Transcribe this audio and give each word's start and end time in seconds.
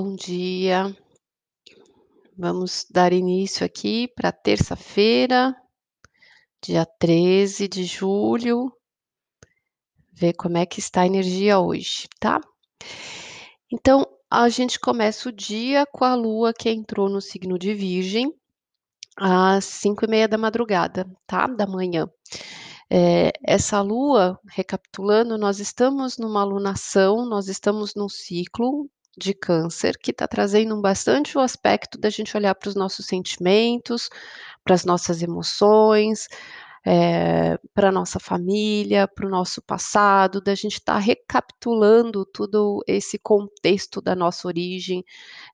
Bom 0.00 0.14
dia. 0.14 0.96
Vamos 2.38 2.86
dar 2.88 3.12
início 3.12 3.66
aqui 3.66 4.06
pra 4.06 4.30
terça-feira, 4.30 5.52
dia 6.62 6.86
13 6.86 7.66
de 7.66 7.82
julho. 7.82 8.72
Ver 10.12 10.34
como 10.34 10.56
é 10.56 10.64
que 10.64 10.78
está 10.78 11.00
a 11.00 11.06
energia 11.06 11.58
hoje, 11.58 12.06
tá? 12.20 12.40
Então, 13.72 14.06
a 14.30 14.48
gente 14.48 14.78
começa 14.78 15.30
o 15.30 15.32
dia 15.32 15.84
com 15.84 16.04
a 16.04 16.14
lua 16.14 16.54
que 16.54 16.70
entrou 16.70 17.08
no 17.08 17.20
signo 17.20 17.58
de 17.58 17.74
Virgem, 17.74 18.32
às 19.16 19.64
5h30, 19.64 21.10
tá, 21.26 21.48
da 21.48 21.66
manhã. 21.66 22.08
Eh, 22.88 23.32
essa 23.42 23.80
lua, 23.80 24.38
recapitulando, 24.48 25.36
nós 25.36 25.58
estamos 25.58 26.18
numa 26.18 26.42
alunação, 26.42 27.26
nós 27.26 27.48
estamos 27.48 27.96
num 27.96 28.08
ciclo 28.08 28.88
de 29.18 29.34
Câncer, 29.34 29.98
que 29.98 30.12
tá 30.12 30.26
trazendo 30.28 30.80
bastante 30.80 31.36
o 31.36 31.40
aspecto 31.40 31.98
da 31.98 32.10
gente 32.10 32.36
olhar 32.36 32.54
para 32.54 32.68
os 32.68 32.74
nossos 32.76 33.06
sentimentos, 33.06 34.08
para 34.64 34.74
as 34.74 34.84
nossas 34.84 35.22
emoções, 35.22 36.28
eh, 36.86 37.58
pra 37.74 37.92
nossa 37.92 38.18
família, 38.20 39.06
para 39.08 39.26
o 39.26 39.30
nosso 39.30 39.60
passado, 39.62 40.40
da 40.40 40.54
gente 40.54 40.74
estar 40.74 40.98
recapitulando 40.98 42.24
tudo 42.26 42.82
esse 42.86 43.18
contexto 43.18 44.00
da 44.00 44.14
nossa 44.14 44.48
origem, 44.48 45.04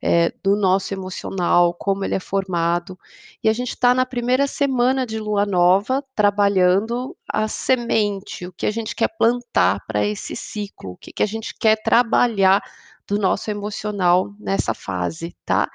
eh, 0.03 0.33
do 0.43 0.57
nosso 0.57 0.95
emocional, 0.95 1.75
como 1.75 2.05
ele 2.05 2.15
é 2.15 2.21
formado. 2.21 2.99
E 3.43 3.49
a 3.49 3.53
gente 3.53 3.77
tá 3.79 3.95
na 3.95 4.07
primeira 4.07 4.47
semana 4.47 5.07
de 5.07 5.19
lua 5.19 5.47
nova, 5.47 6.05
trabalhando 6.15 7.17
a 7.33 7.49
semente, 7.49 8.47
o 8.47 8.53
que 8.53 8.67
a 8.67 8.71
gente 8.71 8.95
quer 8.95 9.09
plantar 9.19 9.81
pra 9.87 10.05
esse 10.07 10.37
ciclo, 10.37 10.93
o 10.93 10.97
que 10.97 11.13
que 11.13 11.23
a 11.23 11.27
gente 11.27 11.55
quer 11.59 11.77
trabalhar 11.83 12.63
do 13.09 13.19
nosso 13.19 13.51
emocional 13.51 14.35
nessa 14.39 14.75
fase, 14.75 15.35
tá? 15.45 15.69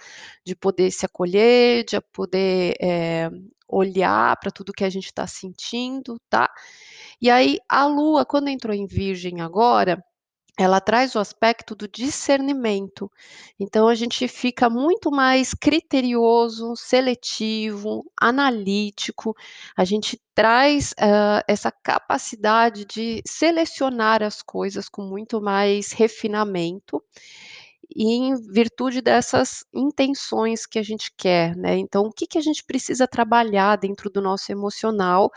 De 0.45 0.55
poder 0.55 0.91
se 0.91 1.05
acolher, 1.05 1.83
de 1.85 1.99
poder, 2.13 2.75
eh, 2.81 3.29
olhar 3.67 4.35
pra 4.39 4.51
tudo 4.51 4.73
que 4.73 4.83
a 4.83 4.89
gente 4.89 5.13
tá 5.13 5.27
sentindo, 5.27 6.19
tá? 6.29 6.49
E 7.21 7.29
aí, 7.29 7.59
a 7.69 7.85
lua, 7.85 8.25
quando 8.25 8.49
entrou 8.49 8.73
em 8.75 8.87
Virgem 8.87 9.41
agora, 9.41 10.03
ela 10.59 10.81
traz 10.81 11.15
o 11.15 11.19
aspecto 11.19 11.73
do 11.73 11.87
discernimento. 11.87 13.09
Então 13.57 13.87
a 13.87 13.95
gente 13.95 14.27
fica 14.27 14.69
muito 14.69 15.09
mais 15.09 15.53
criterioso, 15.53 16.75
seletivo, 16.75 18.05
analítico, 18.19 19.33
a 19.77 19.85
gente 19.85 20.21
traz, 20.35 20.93
hã, 20.99 21.41
essa 21.47 21.71
capacidade 21.71 22.83
de 22.85 23.21
selecionar 23.25 24.21
as 24.21 24.41
coisas 24.41 24.89
com 24.89 25.01
muito 25.03 25.41
mais 25.41 25.93
refinamento, 25.93 27.01
e 27.95 28.13
em 28.13 28.35
virtude 28.35 29.01
dessas 29.01 29.63
intenções 29.73 30.65
que 30.65 30.79
a 30.79 30.83
gente 30.83 31.11
quer, 31.17 31.55
né. 31.55 31.77
Então 31.77 32.03
o 32.05 32.11
que 32.11 32.27
que 32.27 32.37
a 32.37 32.41
gente 32.41 32.63
precisa 32.63 33.07
trabalhar 33.07 33.77
dentro 33.77 34.09
do 34.09 34.21
nosso 34.21 34.51
emocional, 34.51 35.31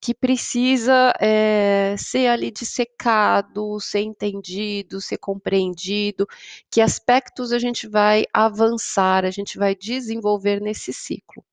que 0.00 0.14
precisa, 0.14 1.12
eh, 1.20 1.94
ser 1.98 2.28
ali 2.28 2.50
dissecado, 2.50 3.80
ser 3.80 4.00
entendido, 4.00 5.00
ser 5.00 5.18
compreendido, 5.18 6.26
que 6.70 6.80
aspectos 6.80 7.52
a 7.52 7.58
gente 7.58 7.88
vai 7.88 8.24
avançar, 8.32 9.24
a 9.24 9.30
gente 9.30 9.58
vai 9.58 9.74
desenvolver 9.74 10.60
nesse 10.60 10.92
ciclo. 10.92 11.44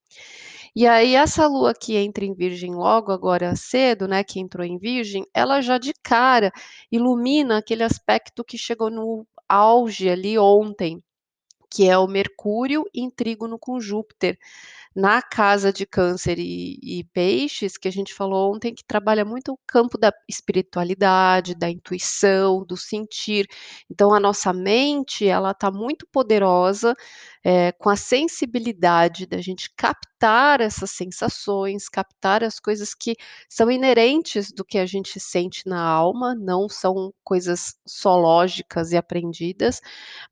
E 0.76 0.86
aí 0.88 1.14
essa 1.14 1.46
lua 1.46 1.72
que 1.74 1.96
entra 1.96 2.24
em 2.24 2.34
Virgem 2.34 2.74
logo 2.74 3.12
agora 3.12 3.54
cedo, 3.56 4.08
né, 4.08 4.24
que 4.24 4.40
entrou 4.40 4.64
em 4.66 4.76
Virgem, 4.78 5.24
ela 5.32 5.60
já 5.60 5.78
de 5.78 5.92
cara 6.02 6.50
ilumina 6.90 7.58
aquele 7.58 7.84
aspecto 7.84 8.44
que 8.44 8.58
chegou 8.58 8.90
no 8.90 9.26
auge 9.54 10.08
ali 10.10 10.38
ontem, 10.38 11.02
que 11.70 11.88
é 11.88 11.98
o 11.98 12.06
Mercúrio 12.08 12.84
em 12.94 13.10
trígono 13.10 13.58
com 13.58 13.80
Júpiter, 13.80 14.38
na 14.96 15.22
casa 15.22 15.72
de 15.72 15.86
Câncer 15.86 16.38
e 16.38 16.78
e 16.82 17.04
Peixes, 17.14 17.76
que 17.78 17.88
a 17.88 17.92
gente 17.92 18.14
falou 18.14 18.54
ontem, 18.54 18.74
que 18.74 18.84
trabalha 18.86 19.24
muito 19.24 19.52
o 19.54 19.58
campo 19.66 19.98
da 19.98 20.12
espiritualidade, 20.28 21.54
da 21.56 21.70
intuição, 21.70 22.64
do 22.66 22.76
sentir. 22.76 23.46
Então 23.90 24.14
a 24.14 24.20
nossa 24.20 24.52
mente, 24.52 25.26
ela 25.28 25.54
tá 25.54 25.70
muito 25.72 26.06
poderosa, 26.12 26.94
eh, 27.44 27.72
com 27.72 27.90
a 27.90 27.96
sensibilidade 27.96 29.26
da 29.26 29.38
gente 29.40 29.70
captar 29.76 30.13
essas 30.60 30.90
sensações, 30.92 31.88
captar 31.88 32.42
as 32.44 32.58
coisas 32.60 32.94
que 32.94 33.14
são 33.48 33.70
inerentes 33.70 34.52
do 34.52 34.64
que 34.64 34.78
a 34.78 34.86
gente 34.86 35.20
sente 35.20 35.68
na 35.68 35.80
alma, 35.82 36.34
não 36.34 36.68
são 36.68 37.12
coisas 37.24 37.74
só 37.86 38.16
lógicas 38.16 38.92
e 38.92 38.96
aprendidas, 38.96 39.80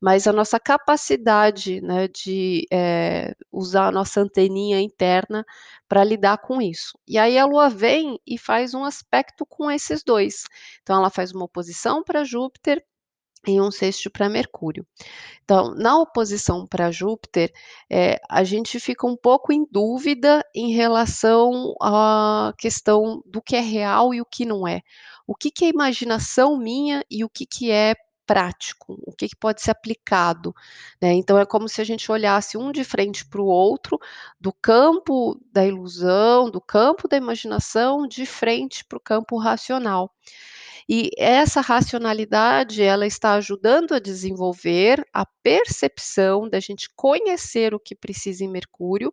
mas 0.01 0.27
a 0.27 0.33
nossa 0.33 0.59
capacidade, 0.61 1.81
né, 1.83 2.09
de, 2.09 2.67
eh, 2.73 3.35
usar 3.53 3.89
a 3.89 3.93
nossa 3.93 4.21
anteninha 4.21 4.81
interna 4.81 5.45
pra 5.89 6.05
lidar 6.05 6.39
com 6.39 6.61
isso. 6.63 6.99
E 7.07 7.19
aí 7.19 7.39
a 7.39 7.45
lua 7.47 7.69
vem 7.69 8.19
e 8.27 8.39
faz 8.39 8.75
um 8.75 8.85
aspecto 8.85 9.45
com 9.47 9.71
esses 9.71 10.03
2. 10.03 10.45
Então 10.83 10.97
ela 10.99 11.11
faz 11.11 11.33
uma 11.33 11.45
oposição 11.45 12.03
pra 12.05 12.25
Júpiter 12.25 12.83
e 13.47 13.61
um 13.61 13.71
sextil 13.71 14.11
pra 14.11 14.29
Mercúrio. 14.29 14.87
Então, 15.45 15.75
na 15.75 15.99
oposição 15.99 16.67
pra 16.67 16.91
Júpiter, 16.91 17.53
eh, 17.91 18.19
a 18.31 18.45
gente 18.45 18.81
fica 18.81 19.07
um 19.07 19.17
pouco 19.17 19.53
em 19.53 19.67
dúvida 19.71 20.45
em 20.55 20.73
relação 20.73 21.75
à 21.83 22.53
questão 22.59 23.23
do 23.27 23.43
que 23.43 23.57
é 23.57 23.61
real 23.61 24.15
e 24.15 24.21
o 24.21 24.27
que 24.27 24.45
não 24.45 24.67
é. 24.67 24.83
O 25.27 25.35
que 25.35 25.51
que 25.51 25.65
é 25.65 25.69
imaginação 25.69 26.57
minha 26.59 27.05
e 27.11 27.25
o 27.25 27.29
que 27.29 27.47
que 27.47 27.71
é 27.71 27.95
prático, 28.27 28.97
o 29.07 29.13
que 29.13 29.29
que 29.29 29.37
pode 29.37 29.61
ser 29.63 29.73
aplicado, 29.73 30.55
né. 31.03 31.13
Então 31.15 31.39
é 31.39 31.45
como 31.45 31.69
se 31.69 31.81
a 31.81 31.85
gente 31.85 32.11
olhasse 32.11 32.57
um 32.57 32.73
de 32.73 32.85
frente 32.85 33.27
para 33.27 33.41
o 33.43 33.47
outro, 33.47 33.99
do 34.41 34.53
campo 34.53 35.39
da 35.53 35.67
ilusão, 35.67 36.51
do 36.51 36.61
campo 36.61 37.09
da 37.09 37.17
imaginação, 37.17 38.07
de 38.07 38.25
frente 38.27 38.85
para 38.85 38.97
o 38.99 39.01
campo 39.01 39.37
racional. 39.39 40.11
E 40.89 41.11
essa 41.17 41.61
racionalidade, 41.61 42.83
ela 42.83 43.07
está 43.07 43.35
ajudando 43.35 43.95
a 43.95 43.99
desenvolver 43.99 45.05
a 45.13 45.25
percepção 45.43 46.49
da 46.49 46.61
gente 46.61 46.89
conhecer 46.95 47.75
o 47.75 47.81
que 47.81 47.95
precisa 47.95 48.45
em 48.45 48.49
Mercúrio, 48.49 49.13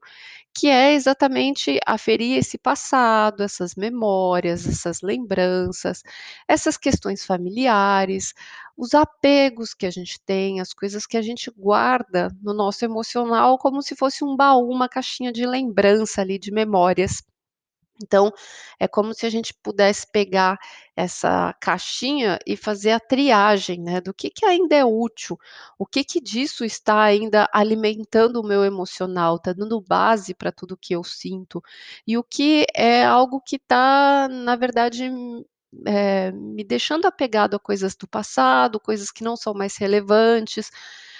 que 0.53 0.67
é 0.67 0.93
exatamente 0.93 1.79
aferir 1.85 2.37
esse 2.37 2.57
passado, 2.57 3.43
essas 3.43 3.75
memórias, 3.75 4.67
essas 4.67 5.01
lembranças, 5.01 6.01
essas 6.47 6.77
questões 6.77 7.25
familiares, 7.25 8.33
os 8.77 8.93
apegos 8.93 9.73
que 9.73 9.85
a 9.85 9.91
gente 9.91 10.19
tem, 10.25 10.59
as 10.59 10.73
coisas 10.73 11.05
que 11.05 11.17
a 11.17 11.21
gente 11.21 11.51
guarda 11.55 12.29
no 12.41 12.53
nosso 12.53 12.83
emocional 12.85 13.57
como 13.57 13.81
se 13.81 13.95
fosse 13.95 14.23
um 14.23 14.35
baú, 14.35 14.69
uma 14.71 14.89
caixinha 14.89 15.31
de 15.31 15.45
lembrança 15.45 16.21
ali 16.21 16.37
de 16.39 16.51
memórias. 16.51 17.21
Então, 18.01 18.31
é 18.79 18.87
como 18.87 19.13
se 19.13 19.25
a 19.25 19.29
gente 19.29 19.53
pudesse 19.63 20.07
pegar 20.11 20.57
essa 20.95 21.53
caixinha 21.61 22.39
e 22.47 22.55
fazer 22.57 22.91
a 22.91 22.99
triagem, 22.99 23.79
né, 23.81 24.01
do 24.01 24.13
que 24.13 24.29
que 24.29 24.45
ainda 24.45 24.75
é 24.75 24.85
útil, 24.85 25.37
o 25.77 25.85
que 25.85 26.03
que 26.03 26.21
disso 26.21 26.65
está 26.65 27.01
ainda 27.03 27.49
alimentando 27.53 28.39
o 28.41 28.45
meu 28.47 28.63
emocional, 28.65 29.39
tá 29.39 29.53
dando 29.53 29.79
base 29.81 30.33
pra 30.33 30.51
tudo 30.51 30.77
que 30.77 30.93
eu 30.95 31.03
sinto, 31.03 31.61
e 32.07 32.17
o 32.17 32.23
que 32.23 32.65
é 32.75 33.05
algo 33.05 33.41
que 33.41 33.59
tá, 33.59 34.27
na 34.29 34.55
verdade, 34.55 35.09
eh, 35.87 36.31
me 36.31 36.63
deixando 36.63 37.05
apegado 37.05 37.55
a 37.55 37.59
coisas 37.59 37.95
do 37.95 38.07
passado, 38.07 38.79
coisas 38.79 39.11
que 39.11 39.23
não 39.23 39.35
são 39.37 39.53
mais 39.53 39.77
relevantes, 39.77 40.71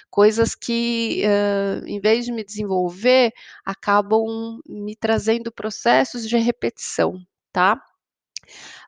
coisas 0.09 0.55
que, 0.55 1.23
hã, 1.25 1.81
em 1.85 1.99
vez 1.99 2.25
de 2.25 2.31
me 2.31 2.43
desenvolver, 2.43 3.31
acabam 3.65 4.59
me 4.67 4.95
trazendo 4.95 5.51
processos 5.51 6.27
de 6.27 6.37
repetição, 6.37 7.19
tá? 7.51 7.81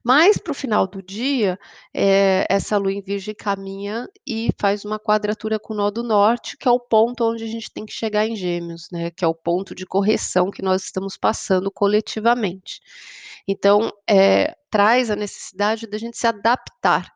Mas 0.04 0.38
para 0.38 0.52
o 0.52 0.54
final 0.56 0.88
do 0.88 1.02
dia, 1.02 1.60
eh, 1.94 2.46
essa 2.50 2.78
lua 2.78 2.92
em 2.92 3.02
Virgem 3.02 3.36
caminha 3.36 4.08
e 4.26 4.50
faz 4.60 4.84
uma 4.86 5.00
quadratura 5.00 5.60
com 5.60 5.74
o 5.74 5.78
nó 5.78 5.90
do 5.92 6.04
norte, 6.04 6.58
que 6.58 6.68
é 6.68 6.72
o 6.72 6.80
ponto 6.80 7.24
onde 7.24 7.44
a 7.44 7.48
gente 7.48 7.72
tem 7.72 7.86
que 7.86 7.94
chegar 7.94 8.26
em 8.28 8.36
Gêmeos, 8.36 8.88
né, 8.92 9.12
que 9.12 9.24
é 9.24 9.28
o 9.28 9.36
ponto 9.36 9.76
de 9.76 9.86
correção 9.86 10.50
que 10.52 10.62
nós 10.62 10.84
estamos 10.84 11.18
passando 11.18 11.72
coletivamente. 11.72 12.82
Então, 13.48 13.92
eh, 14.10 14.54
traz 14.70 15.10
a 15.12 15.16
necessidade 15.16 15.88
da 15.88 15.98
gente 15.98 16.18
se 16.18 16.28
adaptar, 16.28 17.12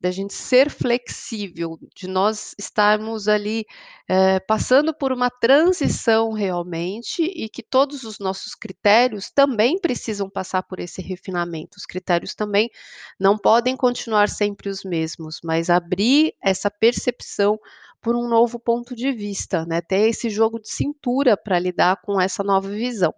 da 0.00 0.10
gente 0.10 0.32
ser 0.34 0.70
flexível, 0.70 1.78
de 1.94 2.06
nós 2.08 2.54
estarmos 2.58 3.26
ali, 3.28 3.66
eh, 4.08 4.38
passando 4.40 4.94
por 4.94 5.12
uma 5.12 5.28
transição 5.30 6.32
realmente 6.32 7.22
e 7.22 7.48
que 7.48 7.62
todos 7.62 8.04
os 8.04 8.18
nossos 8.18 8.54
critérios 8.54 9.30
também 9.30 9.78
precisam 9.80 10.30
passar 10.30 10.62
por 10.62 10.78
esse 10.80 11.02
refinamento, 11.02 11.76
os 11.78 11.86
critérios 11.86 12.34
também 12.34 12.70
não 13.18 13.36
podem 13.36 13.76
continuar 13.76 14.28
sempre 14.28 14.68
os 14.68 14.84
mesmos, 14.84 15.40
mas 15.42 15.70
abrir 15.70 16.34
essa 16.42 16.70
percepção 16.70 17.58
por 18.00 18.14
um 18.14 18.28
novo 18.28 18.58
ponto 18.58 18.94
de 18.94 19.10
vista, 19.12 19.66
né, 19.66 19.80
ter 19.80 20.08
esse 20.08 20.30
jogo 20.30 20.60
de 20.60 20.70
cintura 20.70 21.36
pra 21.36 21.58
lidar 21.58 22.00
com 22.02 22.20
essa 22.20 22.42
nova 22.44 22.68
visão. 22.68 23.12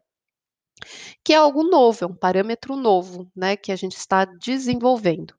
Que 1.24 1.32
é 1.32 1.36
algo 1.36 1.62
novo, 1.62 2.04
é 2.04 2.06
um 2.06 2.14
parâmetro 2.14 2.76
novo, 2.76 3.30
né, 3.36 3.56
que 3.56 3.72
a 3.72 3.76
gente 3.76 3.96
está 3.96 4.24
desenvolvendo. 4.24 5.34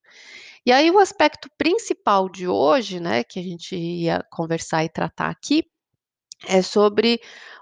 E 0.65 0.71
aí 0.71 0.91
o 0.91 0.99
aspecto 0.99 1.49
principal 1.57 2.29
de 2.29 2.47
hoje, 2.47 2.99
né, 2.99 3.23
que 3.23 3.39
a 3.39 3.43
gente 3.43 3.75
ia 3.75 4.23
conversar 4.31 4.83
e 4.83 4.89
tratar 4.89 5.29
aqui, 5.29 5.65
é 6.47 6.61
sobre 6.61 7.19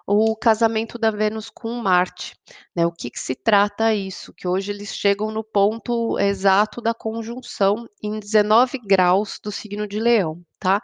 o 0.07 0.35
casamento 0.35 0.97
da 0.97 1.11
Vênus 1.11 1.49
com 1.49 1.69
Marte, 1.75 2.35
né, 2.75 2.85
o 2.85 2.91
que 2.91 3.09
que 3.09 3.19
se 3.19 3.35
trata 3.35 3.93
isso, 3.93 4.33
que 4.33 4.47
hoje 4.47 4.71
eles 4.71 4.95
chegam 4.95 5.31
no 5.31 5.43
ponto 5.43 6.17
exato 6.19 6.81
da 6.81 6.93
conjunção 6.93 7.87
em 8.03 8.19
19 8.19 8.79
graus 8.79 9.39
do 9.43 9.51
signo 9.51 9.87
de 9.87 9.99
Leão, 9.99 10.43
tá. 10.59 10.81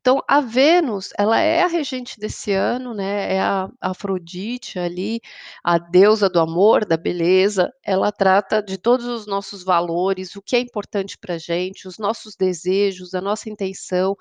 Então 0.00 0.22
a 0.28 0.40
Vênus, 0.40 1.10
ela 1.18 1.40
é 1.40 1.62
a 1.62 1.66
regente 1.66 2.18
desse 2.20 2.52
ano, 2.52 2.94
né, 2.94 3.34
é 3.34 3.40
a 3.40 3.68
Afrodite 3.80 4.78
ali, 4.78 5.20
a 5.64 5.78
deusa 5.78 6.28
do 6.30 6.40
amor, 6.40 6.84
da 6.86 6.96
beleza, 6.96 7.72
ela 7.84 8.12
trata 8.12 8.62
de 8.62 8.78
todos 8.78 9.06
os 9.06 9.26
nossos 9.26 9.64
valores, 9.64 10.36
o 10.36 10.42
que 10.42 10.56
é 10.56 10.60
importante 10.60 11.18
pra 11.18 11.38
gente, 11.38 11.88
os 11.88 11.98
nossos 11.98 12.36
desejos, 12.36 13.14
a 13.14 13.20
nossa 13.20 13.48
intenção, 13.50 14.16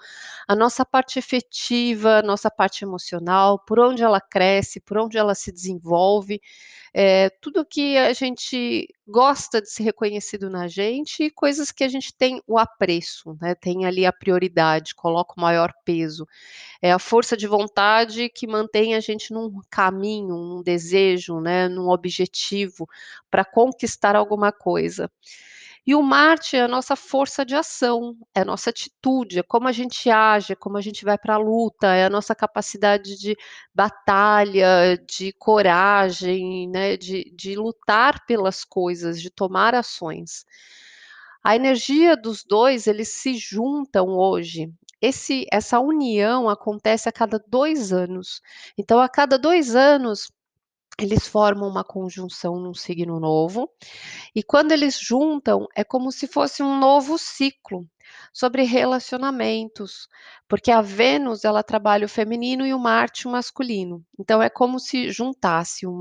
a 0.48 0.56
nossa 0.56 0.86
parte 0.86 1.20
efetiva, 1.20 2.20
a 2.20 2.22
nossa 2.24 2.50
parte 2.52 2.84
emocional, 2.84 3.60
por 3.60 3.80
onde 3.80 4.04
ela 4.04 4.22
cresce, 4.22 4.80
por 4.80 4.98
onde 4.98 5.18
ela 5.18 5.36
se 5.36 5.52
desenvolve, 5.52 6.42
eh, 6.98 7.30
tudo 7.42 7.66
que 7.66 7.98
a 7.98 8.14
gente 8.14 8.88
gosta 9.08 9.62
de 9.62 9.70
ser 9.70 9.84
reconhecido 9.84 10.50
na 10.50 10.68
gente 10.70 11.24
e 11.26 11.30
coisas 11.32 11.72
que 11.72 11.84
a 11.84 11.90
gente 11.90 12.14
tem 12.16 12.42
o 12.48 12.58
apreço, 12.58 13.38
né, 13.42 13.54
tem 13.54 13.86
ali 13.86 14.06
a 14.06 14.14
prioridade, 14.14 14.96
coloca 14.96 15.34
o 15.38 15.42
maior 15.42 15.74
peso. 15.84 16.26
É 16.82 16.92
a 16.92 17.00
força 17.00 17.38
de 17.38 17.48
vontade 17.48 18.30
que 18.30 18.48
mantém 18.48 18.96
a 18.96 19.02
gente 19.02 19.34
num 19.34 19.62
caminho, 19.72 20.36
num 20.38 20.64
desejo, 20.64 21.42
né, 21.42 21.68
num 21.70 21.90
objetivo, 21.90 22.88
pra 23.32 23.46
conquistar 23.46 24.16
alguma 24.16 24.52
coisa. 24.52 25.12
E 25.88 25.94
o 25.94 26.02
Marte 26.02 26.58
é 26.58 26.62
a 26.62 26.68
nossa 26.68 26.96
força 26.96 27.46
de 27.46 27.56
ação, 27.56 28.18
é 28.34 28.42
a 28.42 28.46
nossa 28.46 28.72
atitude, 28.72 29.38
é 29.38 29.44
como 29.44 29.68
a 29.68 29.72
gente 29.72 30.10
age, 30.10 30.54
é 30.54 30.56
como 30.56 30.78
a 30.78 30.82
gente 30.82 31.06
vai 31.06 31.16
pra 31.16 31.38
luta, 31.38 31.94
é 31.94 32.06
a 32.06 32.10
nossa 32.10 32.34
capacidade 32.34 33.16
de 33.20 33.36
batalha, 33.74 34.98
de 35.08 35.32
coragem, 35.34 36.68
né, 36.70 36.98
de 36.98 37.32
de 37.36 37.56
lutar 37.56 38.26
pelas 38.26 38.64
coisas, 38.66 39.22
de 39.22 39.30
tomar 39.30 39.76
ações. 39.76 40.44
A 41.44 41.56
energia 41.56 42.16
dos 42.18 42.44
2, 42.44 42.88
eles 42.88 43.10
se 43.10 43.36
juntam 43.36 44.08
hoje, 44.10 44.72
esse 45.02 45.46
essa 45.52 45.80
união 45.80 46.50
acontece 46.50 47.08
a 47.08 47.12
cada 47.12 47.40
2 47.48 47.94
anos, 47.94 48.42
então 48.78 49.00
a 49.00 49.08
cada 49.10 49.38
2 49.38 49.76
anos, 49.76 50.32
eles 51.04 51.28
formam 51.28 51.68
uma 51.68 51.84
conjunção 51.84 52.60
num 52.60 52.74
signo 52.74 53.20
novo, 53.20 53.70
e 54.36 54.44
quando 54.44 54.72
eles 54.72 55.00
juntam, 55.00 55.68
é 55.76 55.84
como 55.84 56.12
se 56.12 56.28
fosse 56.28 56.64
um 56.64 56.80
novo 56.80 57.18
ciclo, 57.18 57.88
sobre 58.34 58.64
relacionamentos, 58.64 60.08
porque 60.48 60.72
a 60.72 60.82
Vênus 60.82 61.44
ela 61.46 61.64
trabalha 61.64 62.06
o 62.06 62.10
feminino 62.10 62.66
e 62.66 62.74
o 62.74 62.80
Marte 62.80 63.28
o 63.28 63.32
masculino, 63.32 64.04
então 64.20 64.42
é 64.42 64.50
como 64.50 64.80
se 64.80 65.12
juntasse 65.12 65.86
o 65.88 65.96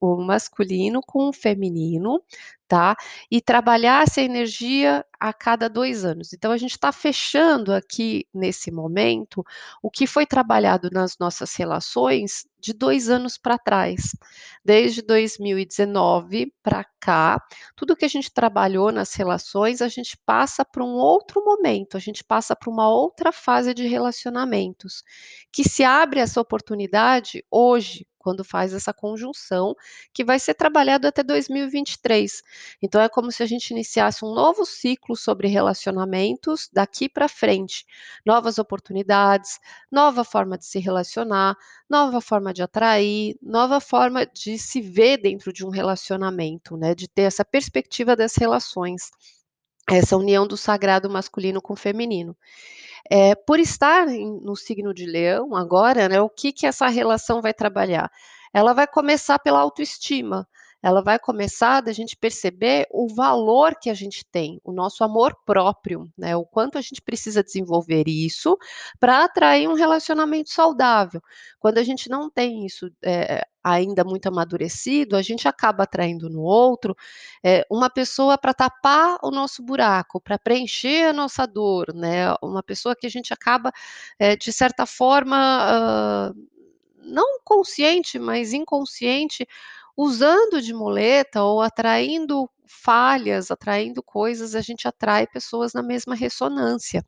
o 0.00 0.16
masculino 0.22 1.00
com 1.06 1.28
o 1.28 1.32
feminino, 1.32 2.22
tá, 2.68 2.96
e 3.30 3.40
trabalhasse 3.40 4.20
a 4.20 4.22
energia 4.24 5.04
a 5.20 5.32
cada 5.32 5.68
2 5.68 6.04
anos. 6.04 6.32
Então 6.32 6.50
a 6.52 6.56
gente 6.56 6.78
tá 6.78 6.90
fechando 6.92 7.72
aqui, 7.72 8.26
nesse 8.34 8.70
momento, 8.70 9.44
o 9.82 9.90
que 9.90 10.06
foi 10.06 10.26
trabalhado 10.26 10.88
nas 10.92 11.18
nossas 11.18 11.54
relações 11.54 12.46
de 12.58 12.72
2 12.72 13.10
anos 13.10 13.36
pra 13.38 13.58
trás. 13.58 14.16
Desde 14.64 15.02
2019 15.02 16.52
pra 16.62 16.84
cá, 17.00 17.40
tudo 17.76 17.94
que 17.96 18.04
a 18.04 18.08
gente 18.08 18.32
trabalhou 18.32 18.90
nas 18.90 19.14
relações, 19.14 19.82
a 19.82 19.88
gente 19.88 20.16
passa 20.24 20.64
pra 20.64 20.82
um 20.84 20.94
outro 20.94 21.23
momento, 21.44 21.96
a 21.96 22.00
gente 22.00 22.24
passa 22.24 22.54
pra 22.56 22.70
uma 22.70 22.88
outra 22.88 23.32
fase 23.32 23.72
de 23.72 23.86
relacionamentos, 23.86 25.02
que 25.52 25.64
se 25.64 25.84
abre 25.84 26.20
essa 26.20 26.40
oportunidade 26.40 27.44
hoje, 27.50 28.06
quando 28.18 28.42
faz 28.42 28.72
essa 28.72 28.92
conjunção, 28.92 29.76
que 30.12 30.24
vai 30.24 30.38
ser 30.38 30.54
trabalhado 30.54 31.06
até 31.06 31.22
2023. 31.22 32.42
Então 32.82 33.00
é 33.02 33.08
como 33.08 33.30
se 33.30 33.42
a 33.42 33.46
gente 33.46 33.70
iniciasse 33.70 34.24
um 34.24 34.32
novo 34.32 34.64
ciclo 34.64 35.14
sobre 35.14 35.46
relacionamentos 35.46 36.70
daqui 36.72 37.06
pra 37.06 37.28
frente, 37.28 37.84
novas 38.24 38.58
oportunidades, 38.58 39.60
nova 39.92 40.24
forma 40.24 40.56
de 40.56 40.64
se 40.64 40.78
relacionar, 40.78 41.54
nova 41.88 42.18
forma 42.22 42.54
de 42.54 42.62
atrair, 42.62 43.36
nova 43.42 43.78
forma 43.78 44.24
de 44.26 44.58
se 44.58 44.80
ver 44.80 45.18
dentro 45.18 45.52
de 45.52 45.64
um 45.66 45.68
relacionamento, 45.68 46.78
né, 46.78 46.94
de 46.94 47.06
ter 47.06 47.22
essa 47.22 47.44
perspectiva 47.44 48.16
das 48.16 48.36
relações, 48.36 49.10
essa 49.90 50.16
união 50.16 50.46
do 50.46 50.56
sagrado 50.56 51.10
masculino 51.10 51.60
com 51.60 51.74
o 51.74 51.76
feminino. 51.76 52.36
Eh, 53.10 53.34
por 53.34 53.60
estar 53.60 54.06
no 54.06 54.56
signo 54.56 54.94
de 54.94 55.06
Leão 55.06 55.54
agora, 55.54 56.08
né, 56.08 56.20
o 56.20 56.28
que 56.30 56.52
que 56.52 56.66
essa 56.66 56.88
relação 56.88 57.42
vai 57.42 57.52
trabalhar? 57.52 58.10
Ela 58.52 58.72
vai 58.72 58.86
começar 58.86 59.38
pela 59.38 59.60
autoestima, 59.60 60.48
ela 60.84 61.02
vai 61.02 61.18
começar 61.18 61.80
da 61.82 61.92
gente 61.92 62.16
perceber 62.18 62.86
o 62.92 63.08
valor 63.14 63.74
que 63.80 63.90
a 63.90 63.94
gente 63.94 64.24
tem, 64.30 64.60
o 64.64 64.72
nosso 64.72 65.04
amor 65.04 65.36
próprio, 65.46 66.06
né, 66.18 66.36
o 66.36 66.44
quanto 66.46 66.78
a 66.78 66.82
gente 66.82 67.02
precisa 67.02 67.42
desenvolver 67.42 68.04
isso, 68.08 68.58
pra 69.00 69.24
atrair 69.24 69.68
um 69.68 69.74
relacionamento 69.74 70.50
saudável. 70.50 71.22
Quando 71.60 71.78
a 71.78 71.84
gente 71.84 72.10
não 72.10 72.30
tem 72.30 72.66
isso, 72.66 72.90
eh, 73.04 73.42
ainda 73.64 74.04
muito 74.04 74.26
amadurecido, 74.28 75.16
a 75.16 75.22
gente 75.22 75.48
acaba 75.48 75.84
atraindo 75.84 76.30
no 76.30 76.42
outro, 76.42 76.94
eh, 77.44 77.64
uma 77.70 77.90
pessoa 77.90 78.36
pra 78.38 78.54
tapar 78.54 79.18
o 79.22 79.30
nosso 79.30 79.62
buraco, 79.64 80.20
pra 80.20 80.38
preencher 80.38 81.06
a 81.08 81.14
nossa 81.14 81.46
dor, 81.46 81.94
né, 81.94 82.34
uma 82.42 82.62
pessoa 82.62 82.94
que 82.96 83.06
a 83.06 83.10
gente 83.10 83.32
acaba, 83.32 83.72
eh, 84.18 84.36
de 84.36 84.52
certa 84.52 84.86
forma, 84.86 85.36
hã, 85.38 86.34
não 87.06 87.40
consciente, 87.44 88.18
mas 88.18 88.52
inconsciente, 88.54 89.46
usando 89.96 90.60
de 90.62 90.72
muleta 90.74 91.42
ou 91.42 91.60
atraindo 91.60 92.48
falhas, 92.66 93.50
atraindo 93.50 94.02
coisas, 94.02 94.54
a 94.54 94.60
gente 94.62 94.88
atrai 94.88 95.26
pessoas 95.26 95.72
na 95.74 95.82
mesma 95.82 96.14
ressonância, 96.14 97.04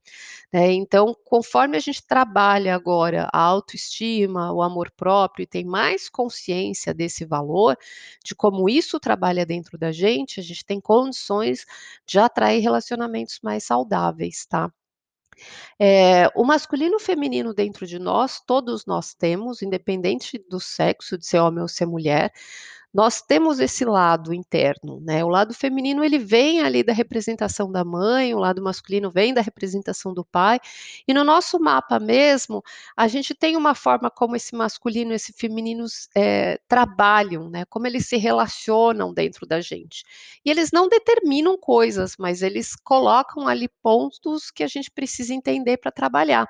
né. 0.53 0.73
Então, 0.73 1.17
conforme 1.25 1.77
a 1.77 1.81
gente 1.81 2.07
trabalha 2.07 2.75
agora 2.75 3.29
a 3.33 3.41
autoestima, 3.41 4.53
o 4.53 4.63
amor 4.63 4.91
próprio 4.97 5.45
e 5.45 5.47
tem 5.47 5.65
mais 5.65 6.09
consciência 6.11 6.95
desse 6.95 7.25
valor, 7.25 7.77
de 8.25 8.35
como 8.35 8.69
isso 8.69 9.01
trabalha 9.01 9.47
dentro 9.47 9.79
da 9.79 9.93
gente, 9.93 10.41
a 10.41 10.43
gente 10.43 10.65
tem 10.65 10.81
condições 10.81 11.65
de 12.07 12.19
atrair 12.19 12.61
relacionamentos 12.63 13.41
mais 13.43 13.65
saudáveis, 13.65 14.47
tá. 14.47 14.71
Eh, 15.79 16.29
o 16.35 16.45
masculino 16.45 16.95
e 16.95 16.97
o 16.97 17.01
feminino 17.01 17.53
dentro 17.53 17.87
de 17.87 17.99
nós, 17.99 18.41
todos 18.47 18.87
nós 18.87 19.15
temos, 19.15 19.61
independente 19.63 20.39
do 20.49 20.59
sexo, 20.59 21.19
de 21.19 21.27
ser 21.27 21.39
homem 21.39 21.61
ou 21.63 21.69
ser 21.69 21.87
mulher, 21.87 22.33
nós 22.95 23.21
temos 23.23 23.61
esse 23.61 23.85
lado 23.85 24.33
interno, 24.33 25.01
né, 25.01 25.25
o 25.25 25.29
lado 25.29 25.53
feminino 25.55 26.03
ele 26.05 26.19
vem 26.19 26.63
ali 26.63 26.83
da 26.83 26.93
representação 26.93 27.71
da 27.71 27.85
mãe, 27.85 28.35
o 28.35 28.39
lado 28.39 28.63
masculino 28.63 29.11
vem 29.11 29.35
da 29.35 29.41
representação 29.43 30.15
do 30.15 30.25
pai, 30.25 30.59
e 31.07 31.13
no 31.15 31.23
nosso 31.25 31.59
mapa 31.61 31.99
mesmo, 32.01 32.63
a 32.97 33.07
gente 33.09 33.35
tem 33.35 33.57
uma 33.57 33.75
forma 33.75 34.11
como 34.11 34.35
esse 34.37 34.55
masculino 34.57 35.13
e 35.13 35.17
esse 35.17 35.33
femininos, 35.33 36.09
eh, 36.17 36.59
trabalham, 36.69 37.51
né, 37.51 37.65
como 37.67 37.87
eles 37.87 38.07
se 38.09 38.17
relacionam 38.17 39.13
dentro 39.13 39.47
da 39.47 39.61
gente. 39.61 40.05
E 40.45 40.51
eles 40.51 40.71
não 40.73 40.89
determinam 40.89 41.57
coisas, 41.59 42.15
mas 42.19 42.43
eles 42.43 42.75
colocam 42.77 43.47
ali 43.49 43.69
pontos 43.83 44.51
que 44.51 44.63
a 44.63 44.67
gente 44.69 44.91
precisa 44.91 45.35
entender 45.35 45.77
pra 45.79 45.91
trabalhar. 45.93 46.47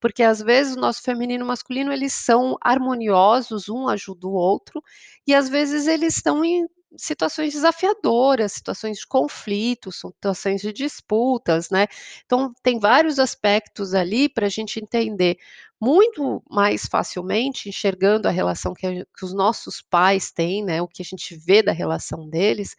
Porque 0.00 0.22
às 0.22 0.40
vezes 0.40 0.74
o 0.76 0.80
nosso 0.80 1.02
feminino 1.02 1.44
e 1.44 1.46
masculino 1.46 1.92
eles 1.92 2.12
são 2.14 2.56
harmoniosos, 2.60 3.68
um 3.68 3.88
ajuda 3.88 4.26
o 4.26 4.32
outro, 4.32 4.82
e 5.26 5.34
às 5.34 5.48
vezes 5.48 5.81
eles 5.86 6.16
estão 6.16 6.44
em 6.44 6.66
situações 6.96 7.52
desafiadoras, 7.54 8.52
situações 8.52 8.98
de 8.98 9.06
conflitos, 9.06 9.96
situações 10.00 10.60
de 10.60 10.72
disputas, 10.72 11.70
né. 11.70 11.86
Então 12.26 12.52
tem 12.62 12.78
vários 12.78 13.18
aspectos 13.18 13.94
ali 13.94 14.28
pra 14.28 14.48
gente 14.48 14.78
entender 14.80 15.38
muito 15.80 16.42
mais 16.50 16.86
facilmente, 16.86 17.68
enxergando 17.68 18.28
a 18.28 18.30
relação 18.30 18.74
que 18.74 18.86
a 18.86 18.92
que 19.04 19.24
os 19.24 19.32
nossos 19.34 19.82
pais 19.82 20.30
têm, 20.30 20.64
né, 20.64 20.80
o 20.82 20.88
que 20.88 21.02
a 21.02 21.04
gente 21.04 21.34
vê 21.36 21.62
da 21.62 21.72
relação 21.72 22.28
deles, 22.28 22.76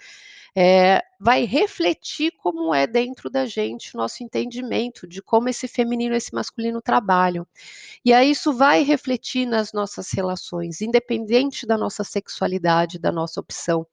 eh, 0.56 1.02
vai 1.20 1.46
refletir 1.46 2.32
como 2.38 2.74
é 2.74 2.86
dentro 2.88 3.30
da 3.30 3.46
gente 3.46 3.96
o 3.96 3.98
nosso 3.98 4.24
entendimento 4.24 5.08
de 5.08 5.22
como 5.22 5.50
esse 5.50 5.68
feminino 5.68 6.14
e 6.16 6.18
esse 6.18 6.34
masculino 6.34 6.82
trabalham. 6.82 7.48
E 8.06 8.14
aí 8.14 8.32
isso 8.32 8.54
vai 8.54 8.84
refletir 8.84 9.46
nas 9.48 9.74
nossas 9.74 10.12
relações, 10.12 10.82
independente 10.82 11.66
da 11.66 11.78
nossa 11.78 12.04
sexualidade, 12.04 13.00
da 13.00 13.12
nossa 13.12 13.40
opção. 13.40 13.86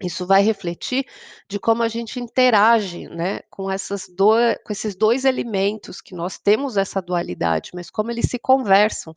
Isso 0.00 0.24
vai 0.26 0.42
refletir 0.42 1.04
de 1.48 1.58
como 1.58 1.82
a 1.82 1.88
gente 1.88 2.20
interage, 2.20 3.08
né, 3.08 3.40
com 3.50 3.68
essas 3.70 4.08
do 4.08 4.32
com 4.64 4.72
esses 4.72 4.94
2 4.94 5.24
elementos 5.24 6.00
que 6.00 6.14
nós 6.14 6.38
temos 6.38 6.76
essa 6.76 7.02
dualidade, 7.02 7.72
mas 7.74 7.90
como 7.90 8.10
eles 8.12 8.26
se 8.30 8.38
conversam, 8.38 9.12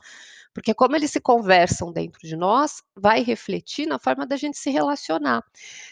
porque 0.54 0.74
como 0.74 0.96
eles 0.96 1.12
se 1.12 1.22
conversam 1.22 1.92
dentro 1.94 2.20
de 2.28 2.36
nós, 2.38 2.84
vai 2.96 3.24
refletir 3.24 3.88
na 3.88 4.00
forma 4.00 4.26
da 4.28 4.38
gente 4.38 4.58
se 4.58 4.72
relacionar. 4.72 5.44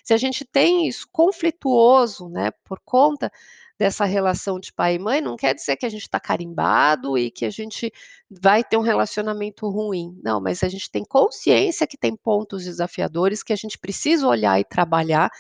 Se 0.04 0.14
a 0.14 0.18
gente 0.18 0.46
tem 0.46 0.88
isso 0.88 1.08
conflituoso, 1.12 2.30
né, 2.30 2.52
por 2.66 2.80
conta 2.86 3.32
dessa 3.80 4.04
relação 4.04 4.60
de 4.60 4.74
pai 4.74 4.96
e 4.96 5.00
mãe, 5.00 5.22
não 5.22 5.38
quer 5.38 5.56
dizer 5.56 5.78
que 5.78 5.86
a 5.86 5.90
gente 5.90 6.02
está 6.02 6.20
carimbado 6.20 7.18
e 7.18 7.32
que 7.32 7.46
a 7.46 7.50
gente 7.50 7.90
vai 8.30 8.62
ter 8.62 8.76
um 8.76 8.82
relacionamento 8.82 9.70
ruim. 9.70 10.20
Não, 10.22 10.42
mas 10.42 10.62
a 10.64 10.68
gente 10.68 10.92
tem 10.92 11.06
consciência 11.06 11.88
que 11.88 11.98
tem 11.98 12.14
pontos 12.14 12.66
desafiadores 12.66 13.42
que 13.42 13.54
a 13.54 13.56
gente 13.56 13.78
precisa 13.78 14.28
olhar 14.28 14.60
e 14.60 14.66
trabalhar, 14.66 15.32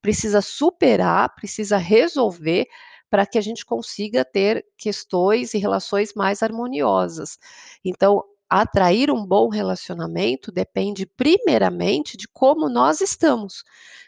precisa 0.00 0.40
superar, 0.40 1.34
precisa 1.34 1.76
resolver 1.76 2.68
para 3.10 3.26
que 3.26 3.36
a 3.36 3.40
gente 3.40 3.66
consiga 3.66 4.24
ter 4.24 4.64
questões 4.76 5.52
e 5.54 5.58
relações 5.58 6.14
mais 6.14 6.40
harmoniosas. 6.40 7.36
Então, 7.84 8.22
atrair 8.48 9.10
um 9.10 9.24
bom 9.24 9.48
relacionamento 9.48 10.50
depende 10.50 11.06
primeiramente 11.06 12.16
de 12.16 12.26
como 12.28 12.68
nós 12.68 13.00
estamos, 13.00 13.62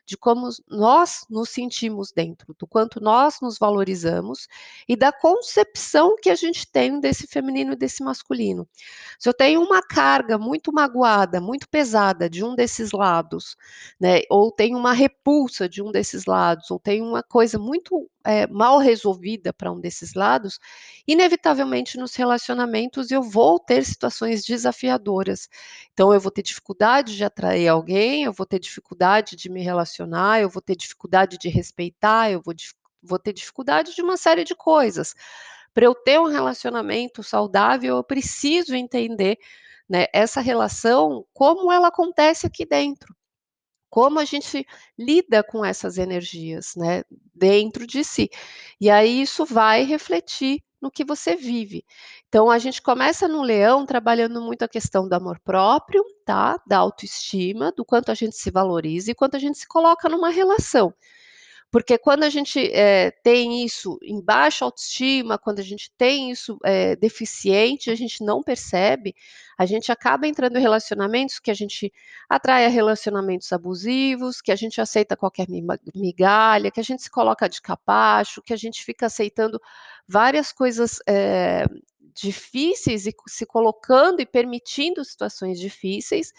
de 0.06 0.16
como 0.16 0.49
nós 0.68 1.25
nos 1.30 1.50
sentimos 1.50 2.11
dentro, 2.11 2.54
do 2.59 2.66
quanto 2.66 3.00
nós 3.00 3.40
nos 3.40 3.59
valorizamos 3.59 4.49
e 4.88 4.97
da 4.97 5.12
concepção 5.12 6.16
que 6.20 6.30
a 6.30 6.35
gente 6.35 6.66
tem 6.66 6.99
desse 6.99 7.26
feminino 7.26 7.73
e 7.73 7.76
desse 7.76 8.02
masculino. 8.02 8.66
Se 9.18 9.28
eu 9.28 9.35
tenho 9.35 9.62
uma 9.62 9.82
carga 9.82 10.38
muito 10.38 10.73
magoada, 10.73 11.40
muito 11.40 11.68
pesada 11.68 12.28
de 12.28 12.42
um 12.42 12.54
desses 12.54 12.92
lados, 12.92 13.56
né, 14.00 14.23
ou 14.30 14.50
tenho 14.50 14.78
uma 14.78 14.92
repulsa 14.92 15.68
de 15.68 15.82
um 15.82 15.92
desses 15.92 16.25
lados, 16.25 16.70
ou 16.70 16.80
tenho 16.80 17.04
uma 17.04 17.23
coisa 17.23 17.59
muito 17.59 18.11
é, 18.25 18.47
mal 18.47 18.78
resolvida 18.78 19.52
para 19.52 19.73
um 19.73 19.80
desses 19.80 20.14
lados, 20.14 20.59
inevitavelmente 21.06 21.97
nos 21.99 22.14
relacionamentos 22.14 23.11
eu 23.11 23.23
vou 23.23 23.59
ter 23.59 23.85
situações 23.85 24.29
desafiadoras. 24.44 25.49
Então, 25.92 26.12
eu 26.12 26.20
vou 26.20 26.30
ter 26.30 26.42
dificuldade 26.42 27.16
de 27.16 27.25
atrair 27.25 27.68
alguém, 27.68 28.25
eu 28.25 28.32
vou 28.32 28.46
ter 28.46 28.58
dificuldade 28.58 29.37
de 29.37 29.49
me 29.50 29.62
relacionar, 29.62 30.40
eu 30.40 30.49
vou 30.49 30.62
ter 30.62 30.76
dificuldade 30.76 31.38
de 31.38 31.49
respeitar, 31.49 32.30
eu 32.30 32.40
vou, 32.40 32.54
vou 33.02 33.18
ter 33.18 33.32
dificuldade 33.32 33.94
de 33.94 34.02
uma 34.02 34.16
série 34.16 34.44
de 34.44 34.54
coisas. 34.54 35.14
Para 35.75 35.87
eu 35.87 35.94
ter 35.94 36.18
um 36.20 36.26
relacionamento 36.26 37.22
saudável, 37.22 37.96
eu 37.96 38.04
preciso 38.04 38.75
entender 38.75 39.38
né, 39.88 40.06
essa 40.12 40.40
relação, 40.40 41.25
como 41.32 41.72
ela 41.72 41.88
acontece 41.88 42.46
aqui 42.46 42.64
dentro 42.64 43.14
como 43.90 44.20
a 44.20 44.25
gente 44.25 44.64
lida 44.96 45.42
com 45.42 45.64
essas 45.64 45.99
energias, 45.99 46.75
né, 46.76 47.02
dentro 47.34 47.87
de 47.87 48.04
si. 48.04 48.30
E 48.80 48.88
aí 48.88 49.20
isso 49.20 49.44
vai 49.44 49.82
refletir 49.82 50.62
no 50.80 50.90
que 50.90 51.04
você 51.04 51.37
vive. 51.37 51.84
Então 52.28 52.50
a 52.50 52.58
gente 52.58 52.80
começa 52.82 53.28
no 53.28 53.42
leão 53.42 53.84
trabalhando 53.87 54.40
muito 54.40 54.62
a 54.62 54.68
questão 54.68 55.08
do 55.08 55.12
amor 55.14 55.38
próprio, 55.40 56.04
tá? 56.25 56.60
Da 56.66 56.78
autoestima, 56.78 57.72
do 57.72 57.84
quanto 57.84 58.10
a 58.10 58.14
gente 58.14 58.37
se 58.37 58.50
valoriza 58.50 59.10
e 59.10 59.14
quanto 59.14 59.37
a 59.37 59.38
gente 59.40 59.58
se 59.58 59.68
coloca 59.68 60.08
numa 60.08 60.30
relação. 60.30 60.94
Porque 61.70 61.96
quando 61.96 62.24
a 62.24 62.28
gente 62.28 62.58
é, 62.72 63.12
tem 63.22 63.64
isso 63.64 63.96
em 64.02 64.20
baixa 64.20 64.64
autoestima, 64.64 65.38
quando 65.38 65.60
a 65.60 65.62
gente 65.62 65.92
tem 65.96 66.30
isso 66.30 66.58
é, 66.64 66.96
deficiente, 66.96 67.90
a 67.90 67.94
gente 67.94 68.24
não 68.24 68.42
percebe, 68.42 69.14
a 69.56 69.64
gente 69.64 69.92
acaba 69.92 70.26
entrando 70.26 70.58
em 70.58 70.60
relacionamentos 70.60 71.38
que 71.38 71.50
a 71.50 71.54
gente 71.54 71.92
atrai 72.28 72.66
a 72.66 72.68
relacionamentos 72.68 73.52
abusivos, 73.52 74.40
que 74.40 74.50
a 74.50 74.56
gente 74.56 74.80
aceita 74.80 75.16
qualquer 75.16 75.46
migalha, 75.94 76.72
que 76.72 76.80
a 76.80 76.84
gente 76.84 77.04
se 77.04 77.10
coloca 77.10 77.48
de 77.48 77.62
capacho, 77.62 78.42
que 78.42 78.52
a 78.52 78.56
gente 78.56 78.84
fica 78.84 79.06
aceitando 79.06 79.60
várias 80.08 80.50
coisas 80.50 80.98
é, 81.06 81.64
difíceis 82.12 83.06
e 83.06 83.14
se 83.28 83.46
colocando 83.46 84.20
e 84.20 84.26
permitindo 84.26 85.04
situações 85.04 85.60
difíceis 85.60 86.32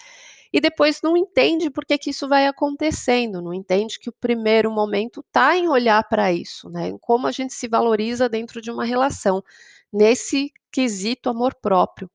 e 0.54 0.60
depois 0.60 1.02
não 1.02 1.16
entende 1.16 1.70
por 1.70 1.86
que, 1.86 1.98
que 1.98 2.10
isso 2.10 2.28
vai 2.28 2.48
acontecendo, 2.48 3.42
não 3.42 3.54
entende 3.54 4.00
que 4.00 4.10
o 4.10 4.14
primeiro 4.14 4.72
momento 4.72 5.22
está 5.22 5.56
em 5.56 5.70
olhar 5.70 6.04
para 6.08 6.32
isso, 6.34 6.70
né? 6.70 6.90
Em 6.90 6.98
como 6.98 7.28
a 7.28 7.32
gente 7.32 7.54
se 7.54 7.68
valoriza 7.68 8.28
dentro 8.28 8.62
de 8.62 8.70
uma 8.70 8.84
relação, 8.84 9.44
nesse 9.92 10.52
quesito 10.72 11.30
amor 11.30 11.56
próprio. 11.56 12.10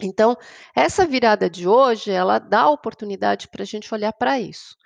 Então, 0.00 0.36
essa 0.74 1.04
virada 1.06 1.50
de 1.50 1.66
hoje, 1.66 2.10
ela 2.10 2.38
dá 2.38 2.68
oportunidade 2.68 3.48
para 3.48 3.62
a 3.62 3.66
gente 3.66 3.92
olhar 3.92 4.12
para 4.12 4.40
isso. 4.40 4.76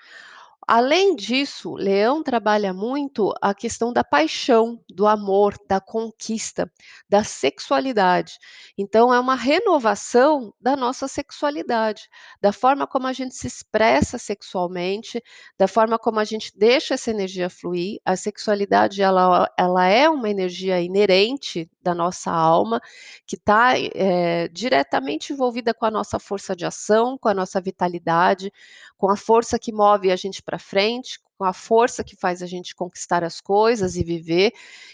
Além 0.74 1.14
disso, 1.14 1.74
Leão 1.74 2.22
trabalha 2.22 2.72
muito 2.72 3.30
a 3.42 3.52
questão 3.52 3.92
da 3.92 4.02
paixão, 4.02 4.82
do 4.88 5.06
amor, 5.06 5.54
da 5.68 5.78
conquista, 5.78 6.72
da 7.06 7.22
sexualidade. 7.22 8.38
Então, 8.78 9.12
é 9.12 9.20
uma 9.20 9.34
renovação 9.34 10.50
da 10.58 10.74
nossa 10.74 11.06
sexualidade, 11.06 12.08
da 12.40 12.54
forma 12.54 12.86
como 12.86 13.06
a 13.06 13.12
gente 13.12 13.34
se 13.34 13.46
expressa 13.46 14.16
sexualmente, 14.16 15.22
da 15.58 15.68
forma 15.68 15.98
como 15.98 16.18
a 16.18 16.24
gente 16.24 16.50
deixa 16.56 16.94
essa 16.94 17.10
energia 17.10 17.50
fluir. 17.50 18.00
A 18.02 18.16
sexualidade 18.16 19.02
ela, 19.02 19.52
ela 19.58 19.86
é 19.86 20.08
uma 20.08 20.30
energia 20.30 20.80
inerente 20.80 21.70
da 21.82 21.94
nossa 21.94 22.30
alma, 22.30 22.80
que 23.26 23.36
está 23.36 23.78
é, 23.78 23.90
eh, 23.94 24.48
diretamente 24.48 25.34
envolvida 25.34 25.74
com 25.74 25.84
a 25.84 25.90
nossa 25.90 26.18
força 26.18 26.56
de 26.56 26.64
ação, 26.64 27.18
com 27.18 27.28
a 27.28 27.34
nossa 27.34 27.60
vitalidade, 27.60 28.50
com 28.96 29.10
a 29.10 29.16
força 29.16 29.58
que 29.58 29.72
move 29.72 30.12
a 30.12 30.16
gente 30.16 30.40
para 30.40 30.60
frente, 30.62 31.19
com 31.37 31.45
a 31.45 31.52
força 31.52 32.04
que 32.04 32.14
faz 32.14 32.40
a 32.40 32.47
gente 32.47 32.75
conquistar 32.75 33.25
as 33.25 33.40
coisas 33.40 33.97
e 33.97 34.04
viver. 34.04 34.52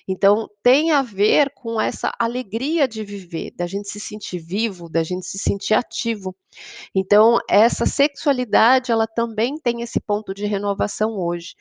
Então, 0.09 0.49
tem 0.63 0.93
a 0.93 1.03
ver 1.03 1.53
com 1.55 1.79
essa 1.79 2.11
alegria 2.19 2.89
de 2.89 3.05
viver, 3.05 3.53
da 3.55 3.67
gente 3.67 3.89
se 3.89 4.01
sentir 4.01 4.39
vivo, 4.39 4.89
da 4.89 5.03
gente 5.03 5.27
se 5.27 5.39
sentir 5.39 5.75
ativo. 5.75 6.35
Então, 6.95 7.39
essa 7.51 7.85
sexualidade, 7.85 8.91
ela 8.91 9.07
também 9.07 9.59
tem 9.59 9.83
esse 9.83 10.01
ponto 10.01 10.33
de 10.33 10.47
renovação 10.47 11.19
hoje, 11.19 11.55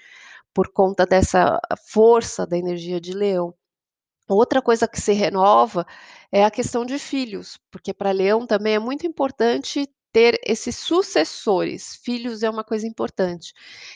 por 0.53 0.71
conta 0.71 1.05
dessa 1.05 1.59
força 1.85 2.47
da 2.47 2.57
energia 2.57 3.01
de 3.01 3.11
leão. 3.11 3.53
Outra 4.29 4.61
coisa 4.61 4.87
que 4.87 4.99
se 4.99 5.13
renova 5.13 5.85
é 6.31 6.43
a 6.43 6.51
questão 6.51 6.85
de 6.85 6.97
filhos, 6.99 7.57
porque 7.71 7.93
para 7.93 8.11
leão 8.11 8.45
também 8.45 8.75
é 8.75 8.79
muito 8.79 9.05
importante 9.05 9.87
ter 10.17 10.39
esses 10.43 10.75
sucessores. 10.75 11.95
Filhos 12.03 12.41
é 12.41 12.49
uma 12.49 12.63
coisa 12.63 12.87
importante. 12.87 13.53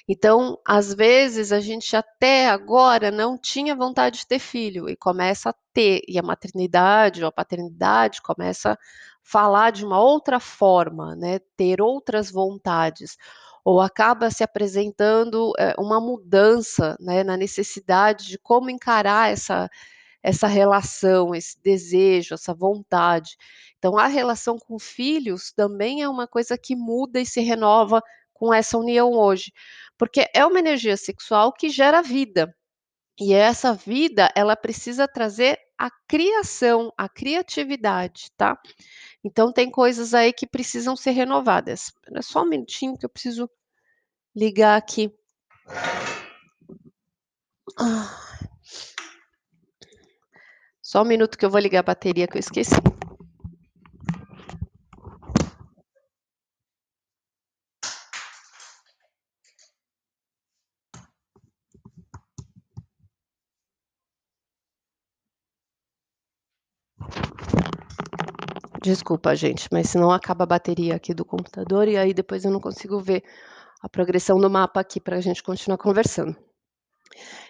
Então, 0.08 0.56
às 0.64 0.94
vezes, 0.94 1.52
a 1.52 1.60
gente 1.60 1.96
até 1.96 2.48
agora 2.48 3.10
não 3.10 3.40
tinha 3.40 3.76
vontade 3.76 4.20
de 4.20 4.28
ter 4.28 4.38
filho 4.38 4.88
e 4.88 4.96
começa 4.96 5.50
a 5.50 5.56
ter, 5.74 6.04
e 6.08 6.20
a 6.20 6.22
maternidade 6.22 7.24
ou 7.24 7.28
a 7.28 7.32
paternidade 7.32 8.22
começa 8.22 8.74
a 8.74 8.78
falar 9.24 9.72
de 9.72 9.84
uma 9.84 10.00
outra 10.00 10.40
forma, 10.40 11.16
né? 11.16 11.40
Ter 11.58 11.82
outras 11.82 12.30
vontades 12.30 13.18
ou 13.66 13.82
acaba 13.82 14.30
se 14.30 14.44
apresentando 14.44 15.54
é, 15.58 15.74
uma 15.80 16.00
mudança 16.00 16.96
né, 17.00 17.24
na 17.24 17.36
necessidade 17.36 18.28
de 18.28 18.38
como 18.38 18.70
encarar 18.70 19.32
essa, 19.32 19.68
essa 20.24 20.48
relação, 20.48 21.34
esse 21.34 21.60
desejo, 21.62 22.34
essa 22.34 22.54
vontade. 22.54 23.36
Então, 23.78 23.98
a 23.98 24.08
relação 24.08 24.58
com 24.58 24.78
filhos 24.78 25.52
também 25.52 26.02
é 26.02 26.10
uma 26.10 26.28
coisa 26.28 26.58
que 26.58 26.76
muda 26.76 27.20
e 27.20 27.26
se 27.26 27.42
renova 27.42 28.02
com 28.34 28.54
essa 28.54 28.78
união 28.78 29.12
hoje, 29.14 29.52
porque 29.98 30.28
é 30.34 30.46
uma 30.46 30.60
energia 30.60 30.98
sexual 30.98 31.54
que 31.54 31.70
gera 31.70 32.02
vida. 32.02 32.56
E 33.20 33.34
essa 33.34 33.74
vida, 33.74 34.32
ela 34.36 34.56
precisa 34.56 35.08
trazer 35.08 35.60
a 35.78 35.92
criação, 36.08 36.92
a 36.98 37.08
criatividade, 37.08 38.32
tá? 38.38 38.60
Então 39.24 39.52
tem 39.52 39.70
coisas 39.70 40.14
aí 40.14 40.34
que 40.34 40.48
precisam 40.48 40.96
ser 40.96 41.12
renovadas. 41.12 41.92
É 42.16 42.22
só 42.22 42.42
um 42.42 42.50
minutinho 42.50 42.98
que 42.98 43.06
eu 43.06 43.10
preciso 43.10 43.50
ligar 44.36 44.78
aqui. 44.78 45.12
Ah. 47.78 48.31
Só 50.92 51.04
um 51.04 51.06
minuto 51.06 51.38
que 51.38 51.46
eu 51.46 51.50
vou 51.50 51.58
ligar 51.58 51.80
a 51.80 51.84
bateria 51.84 52.28
que 52.28 52.36
eu 52.36 52.40
esqueci. 52.42 52.76
Desculpa, 68.84 69.34
gente, 69.34 69.70
mas 69.72 69.88
senão 69.88 70.12
acaba 70.12 70.44
a 70.44 70.46
bateria 70.46 70.98
aqui 70.98 71.14
do 71.14 71.24
computador 71.24 71.88
e 71.88 71.96
aí 71.96 72.14
depois 72.14 72.44
eu 72.44 72.52
não 72.52 72.60
consigo 72.60 73.00
ver 73.00 73.24
a 73.82 73.88
progressão 73.88 74.38
do 74.38 74.50
mapa 74.50 74.82
aqui 74.82 75.00
para 75.00 75.16
a 75.16 75.22
gente 75.22 75.42
continuar 75.42 75.78
conversando. 75.78 76.36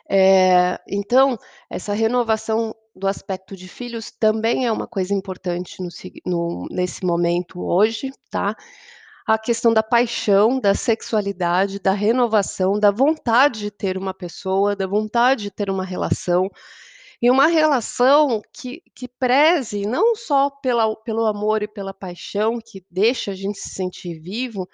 É, 0.08 0.80
então, 0.88 1.40
essa 1.72 1.94
renovação 1.94 2.76
do 2.96 3.08
aspecto 3.08 3.56
de 3.56 3.68
filhos 3.68 4.12
também 4.12 4.66
é 4.66 4.72
uma 4.72 4.88
coisa 4.88 5.14
importante 5.14 5.82
no, 5.82 5.90
no, 6.26 6.68
nesse 6.70 7.06
momento 7.06 7.62
hoje, 7.62 8.12
tá? 8.30 8.56
A 9.26 9.38
questão 9.38 9.74
da 9.74 9.84
paixão, 9.84 10.60
da 10.60 10.74
sexualidade, 10.74 11.80
da 11.80 11.94
renovação, 11.94 12.80
da 12.80 12.92
vontade 12.92 13.62
de 13.62 13.72
ter 13.72 13.98
uma 13.98 14.14
pessoa, 14.14 14.76
da 14.76 14.88
vontade 14.88 15.44
de 15.44 15.52
ter 15.52 15.70
uma 15.70 15.86
relação, 15.86 16.50
e 17.22 17.30
uma 17.30 17.46
relação 17.46 18.42
que, 18.52 18.82
que 18.96 19.08
preze 19.08 19.86
não 19.86 20.16
só 20.16 20.50
pela, 20.50 20.96
pelo 21.04 21.26
amor 21.26 21.62
e 21.62 21.68
pela 21.68 21.94
paixão, 21.94 22.60
que 22.60 22.84
deixa 22.90 23.32
a 23.32 23.36
gente 23.36 23.60
se 23.60 23.70
sentir 23.70 24.20
vivo, 24.20 24.68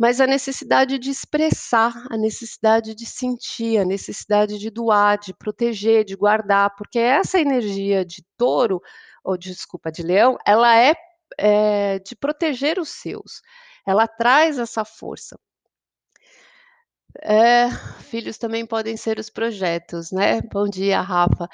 mas 0.00 0.18
a 0.18 0.26
necessidade 0.26 0.98
de 0.98 1.10
expressar, 1.10 1.92
a 2.10 2.16
necessidade 2.16 2.94
de 2.94 3.04
sentir, 3.04 3.76
a 3.76 3.84
necessidade 3.84 4.58
de 4.58 4.70
doar, 4.70 5.18
de 5.18 5.34
proteger, 5.34 6.06
de 6.06 6.16
guardar, 6.16 6.74
porque 6.74 6.98
essa 6.98 7.38
energia 7.38 8.02
de 8.02 8.24
touro, 8.34 8.80
ou 9.22 9.36
desculpa, 9.36 9.92
de 9.92 10.02
leão, 10.02 10.38
ela 10.46 10.74
é, 10.74 10.94
é 11.36 11.98
de 11.98 12.16
proteger 12.16 12.78
os 12.78 12.88
seus, 12.88 13.42
ela 13.86 14.08
traz 14.08 14.58
essa 14.58 14.86
força. 14.86 15.38
É, 17.22 17.68
filhos 18.04 18.38
também 18.38 18.64
podem 18.64 18.96
ser 18.96 19.18
os 19.18 19.28
projetos, 19.28 20.10
né. 20.12 20.40
Bom 20.50 20.66
dia, 20.66 21.02
Rafa. 21.02 21.46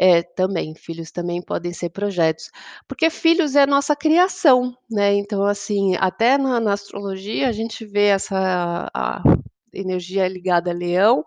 É, 0.00 0.22
também, 0.22 0.74
filhos 0.76 1.10
também 1.10 1.42
podem 1.42 1.72
ser 1.72 1.90
projetos, 1.90 2.50
porque 2.86 3.10
filhos 3.10 3.56
é 3.56 3.62
a 3.62 3.66
nossa 3.66 3.96
criação, 3.96 4.76
né, 4.90 5.14
então, 5.14 5.42
assim, 5.44 5.96
até 5.98 6.38
na 6.38 6.60
na 6.60 6.72
astrologia 6.74 7.48
a 7.48 7.52
gente 7.52 7.84
vê 7.84 8.06
essa 8.06 8.88
a 8.94 9.22
energia 9.74 10.28
ligada 10.28 10.70
a 10.70 10.74
leão, 10.74 11.24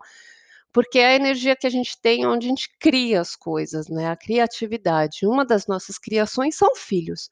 porque 0.72 0.98
é 1.00 1.08
a 1.08 1.16
energia 1.16 1.56
que 1.56 1.66
a 1.66 1.70
gente 1.70 2.00
tem 2.02 2.26
onde 2.26 2.46
a 2.46 2.50
gente 2.50 2.70
cria 2.80 3.20
as 3.20 3.36
coisas, 3.36 3.88
né, 3.88 4.08
a 4.10 4.16
criatividade. 4.16 5.26
Uma 5.26 5.44
das 5.46 5.66
nossas 5.68 5.98
criações 5.98 6.56
são 6.56 6.74
filhos 6.76 7.30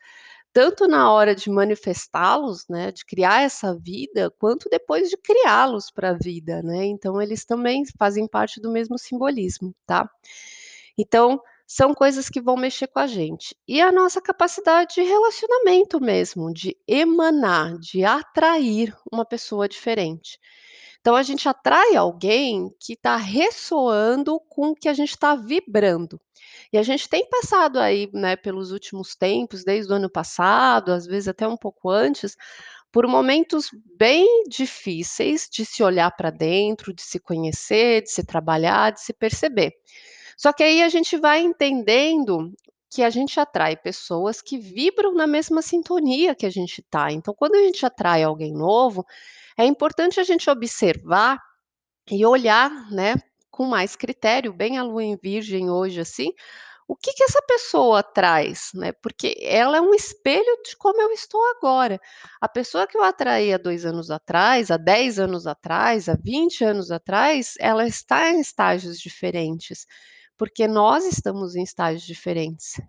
tanto 0.55 0.89
na 0.89 1.13
hora 1.13 1.35
de 1.35 1.51
manifestá-los, 1.51 2.67
né, 2.71 2.93
de 2.93 3.05
criar 3.07 3.43
essa 3.43 3.77
vida, 3.79 4.31
quanto 4.39 4.69
depois 4.71 5.11
de 5.11 5.17
criá-los 5.19 5.91
para 5.93 6.11
a 6.11 6.15
vida, 6.19 6.63
né, 6.63 6.87
então 6.87 7.21
eles 7.23 7.45
também 7.47 7.85
fazem 7.99 8.29
parte 8.29 8.61
do 8.61 8.71
mesmo 8.73 8.99
simbolismo, 8.99 9.75
tá. 9.87 10.09
Então, 11.01 11.41
são 11.67 11.95
coisas 11.95 12.29
que 12.29 12.41
vão 12.41 12.57
mexer 12.57 12.89
com 12.89 12.99
a 12.99 13.07
gente. 13.07 13.57
E 13.67 13.81
a 13.81 13.93
nossa 13.93 14.21
capacidade 14.21 14.97
de 14.97 15.03
relacionamento 15.03 16.01
mesmo, 16.01 16.53
de 16.53 16.77
emanar, 16.87 17.79
de 17.79 18.05
atrair 18.05 18.93
uma 19.13 19.25
pessoa 19.25 19.69
diferente. 19.69 20.37
Então 21.01 21.15
a 21.15 21.23
gente 21.23 21.49
atrai 21.49 21.95
alguém 21.97 22.69
que 22.79 22.95
está 22.95 23.17
ressoando 23.17 24.39
com 24.49 24.71
o 24.71 24.75
que 24.75 24.89
a 24.89 24.93
gente 24.93 25.11
está 25.11 25.37
vibrando. 25.37 26.21
E 26.73 26.77
a 26.77 26.83
gente 26.83 27.09
tem 27.09 27.27
passado 27.29 27.79
aí, 27.79 28.11
né, 28.13 28.35
pelos 28.37 28.73
últimos 28.73 29.15
tempos, 29.15 29.65
desde 29.65 29.93
o 29.93 29.97
ano 29.97 30.11
passado, 30.11 30.93
às 30.93 31.07
vezes 31.07 31.29
até 31.29 31.47
um 31.47 31.57
pouco 31.57 31.89
antes, 31.89 32.37
por 32.93 33.07
momentos 33.07 33.71
bem 33.97 34.43
difíceis 34.49 35.49
de 35.51 35.65
se 35.65 35.83
olhar 35.83 36.11
para 36.17 36.31
dentro, 36.31 36.93
de 36.93 37.03
se 37.03 37.21
conhecer, 37.21 38.03
de 38.03 38.11
se 38.11 38.25
trabalhar, 38.25 38.91
de 38.91 39.01
se 39.01 39.13
perceber. 39.13 39.73
Só 40.41 40.55
que 40.55 40.63
aí 40.63 40.83
a 40.83 40.89
gente 40.89 41.19
vai 41.19 41.41
entendendo 41.41 42.51
que 42.91 43.03
a 43.03 43.11
gente 43.11 43.39
atrai 43.39 43.77
pessoas 43.77 44.41
que 44.41 44.57
vibram 44.57 45.13
na 45.13 45.27
mesma 45.27 45.61
sintonia 45.61 46.35
que 46.35 46.47
a 46.47 46.51
gente 46.51 46.81
está. 46.81 47.13
Então, 47.13 47.35
quando 47.35 47.57
a 47.57 47.63
gente 47.63 47.85
atrai 47.85 48.23
alguém 48.23 48.51
novo, 48.51 49.05
é 49.55 49.67
importante 49.67 50.19
a 50.19 50.23
gente 50.25 50.49
observar 50.49 51.39
e 52.11 52.25
olhar, 52.25 52.71
né, 52.91 53.17
com 53.51 53.67
mais 53.67 53.97
critério, 53.97 54.51
bem 54.51 54.79
a 54.79 54.83
lua 54.83 55.05
em 55.05 55.15
virgem 55.15 55.69
hoje, 55.69 56.01
assim, 56.01 56.33
o 56.89 56.97
que 56.97 57.13
que 57.13 57.23
essa 57.23 57.43
pessoa 57.43 58.03
traz, 58.03 58.71
né, 58.73 58.93
porque 58.93 59.37
ela 59.43 59.77
é 59.77 59.81
um 59.83 59.93
espelho 59.93 60.63
de 60.65 60.75
como 60.75 61.03
eu 61.03 61.11
estou 61.11 61.43
agora. 61.51 62.01
A 62.41 62.49
pessoa 62.49 62.87
que 62.87 62.97
eu 62.97 63.03
atraí 63.03 63.53
há 63.53 63.59
2 63.59 63.85
anos 63.85 64.11
atrás, 64.11 64.71
há 64.71 64.79
10 64.79 65.19
anos 65.19 65.47
atrás, 65.47 66.09
há 66.09 66.17
20 66.17 66.65
anos 66.65 66.91
atrás, 66.91 67.57
ela 67.61 67.87
está 67.87 68.31
em 68.31 68.41
estágios 68.41 68.99
diferentes, 68.99 69.87
porque 70.41 70.67
nós 70.67 71.05
estamos 71.05 71.55
em 71.55 71.63
estágios 71.63 72.03
diferentes. 72.03 72.81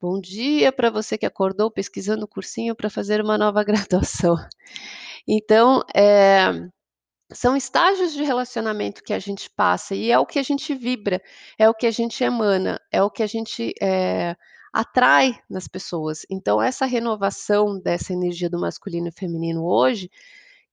Bom 0.00 0.20
dia 0.20 0.72
para 0.72 0.90
você 0.90 1.16
que 1.16 1.24
acordou 1.24 1.70
pesquisando 1.70 2.26
cursinho 2.26 2.74
para 2.74 2.90
fazer 2.90 3.20
uma 3.20 3.38
nova 3.38 3.62
graduação. 3.62 4.34
Então, 5.24 5.84
eh, 5.94 6.50
são 7.32 7.56
estágios 7.56 8.12
de 8.12 8.24
relacionamento 8.24 9.04
que 9.04 9.12
a 9.12 9.20
gente 9.20 9.48
passa 9.48 9.94
e 9.94 10.10
é 10.10 10.18
o 10.18 10.26
que 10.26 10.40
a 10.40 10.42
gente 10.42 10.74
vibra, 10.74 11.22
é 11.56 11.68
o 11.70 11.74
que 11.74 11.86
a 11.86 11.90
gente 11.92 12.24
emana, 12.24 12.80
é 12.90 13.00
o 13.00 13.08
que 13.08 13.22
a 13.22 13.28
gente, 13.28 13.72
eh, 13.80 14.34
atrai 14.72 15.38
nas 15.48 15.68
pessoas. 15.68 16.26
Então 16.28 16.60
essa 16.60 16.84
renovação 16.84 17.78
dessa 17.78 18.12
energia 18.12 18.50
do 18.50 18.58
masculino 18.58 19.06
e 19.06 19.12
feminino 19.12 19.64
hoje, 19.64 20.10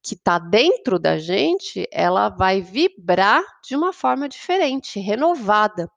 que 0.09 0.15
está 0.15 0.39
dentro 0.39 0.97
da 0.97 1.19
gente, 1.19 1.87
ela 1.91 2.29
vai 2.29 2.61
vibrar 2.61 3.43
de 3.63 3.75
uma 3.75 3.93
forma 3.93 4.27
diferente, 4.27 4.99
renovada. 4.99 5.87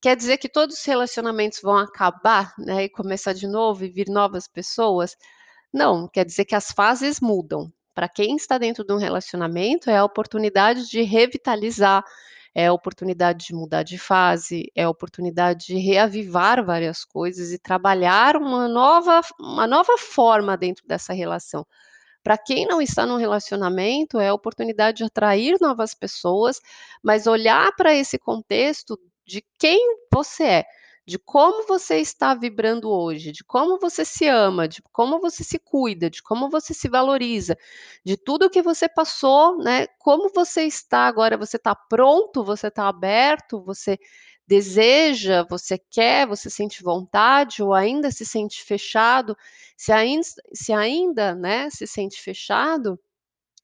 Quer 0.00 0.16
dizer 0.16 0.38
que 0.38 0.48
todos 0.48 0.78
os 0.78 0.84
relacionamentos 0.86 1.60
vão 1.62 1.76
acabar, 1.76 2.54
né, 2.58 2.84
e 2.84 2.88
começar 2.88 3.34
de 3.34 3.46
novo 3.46 3.84
e 3.84 3.90
vir 3.90 4.08
novas 4.08 4.48
pessoas? 4.48 5.14
Não, 5.70 6.08
quer 6.08 6.24
dizer 6.24 6.46
que 6.46 6.54
as 6.54 6.72
fases 6.72 7.20
mudam. 7.20 7.70
Para 7.94 8.08
quem 8.08 8.36
está 8.36 8.56
dentro 8.56 8.84
de 8.84 8.94
um 8.94 8.96
relacionamento, 8.96 9.90
é 9.90 9.98
a 9.98 10.04
oportunidade 10.04 10.88
de 10.88 11.02
revitalizar, 11.02 12.02
é 12.54 12.68
a 12.68 12.72
oportunidade 12.72 13.46
de 13.48 13.54
mudar 13.54 13.82
de 13.82 13.98
fase, 13.98 14.72
é 14.74 14.84
a 14.84 14.90
oportunidade 14.90 15.66
de 15.66 15.76
reavivar 15.76 16.64
várias 16.64 17.04
coisas 17.04 17.52
e 17.52 17.58
trabalhar 17.58 18.34
uma 18.34 18.66
nova 18.66 19.20
uma 19.38 19.66
nova 19.66 19.98
forma 19.98 20.56
dentro 20.56 20.86
dessa 20.86 21.12
relação. 21.12 21.66
Para 22.22 22.38
quem 22.38 22.66
não 22.66 22.80
está 22.80 23.04
num 23.06 23.16
relacionamento, 23.16 24.18
é 24.20 24.28
a 24.28 24.34
oportunidade 24.34 24.98
de 24.98 25.04
atrair 25.04 25.56
novas 25.60 25.94
pessoas, 25.94 26.60
mas 27.02 27.26
olhar 27.26 27.74
para 27.76 27.94
esse 27.94 28.18
contexto 28.18 28.98
de 29.26 29.44
quem 29.58 29.78
você 30.12 30.44
é 30.44 30.64
de 31.06 31.18
como 31.18 31.66
você 31.66 31.96
está 31.98 32.32
vibrando 32.34 32.88
hoje, 32.88 33.32
de 33.32 33.42
como 33.42 33.78
você 33.78 34.04
se 34.04 34.26
ama, 34.28 34.68
de 34.68 34.80
como 34.92 35.20
você 35.20 35.42
se 35.42 35.58
cuida, 35.58 36.08
de 36.08 36.22
como 36.22 36.48
você 36.48 36.72
se 36.72 36.88
valoriza, 36.88 37.56
de 38.04 38.16
tudo 38.16 38.48
que 38.48 38.62
você 38.62 38.88
passou, 38.88 39.58
né? 39.58 39.86
Como 39.98 40.30
você 40.32 40.62
está 40.62 41.00
agora? 41.06 41.36
Você 41.36 41.56
está 41.56 41.74
pronto? 41.74 42.44
Você 42.44 42.68
está 42.68 42.88
aberto? 42.88 43.60
Você 43.64 43.98
deseja? 44.52 45.46
Você 45.48 45.78
quer? 45.78 46.26
Você 46.26 46.50
sente 46.50 46.82
vontade 46.82 47.62
ou 47.62 47.72
ainda 47.72 48.10
se 48.10 48.26
sente 48.26 48.62
fechado? 48.62 49.34
Se 49.78 49.90
ainda, 49.90 50.26
se 50.52 50.72
ainda, 50.74 51.34
né, 51.34 51.70
se 51.70 51.86
sente 51.86 52.20
fechado, 52.20 53.00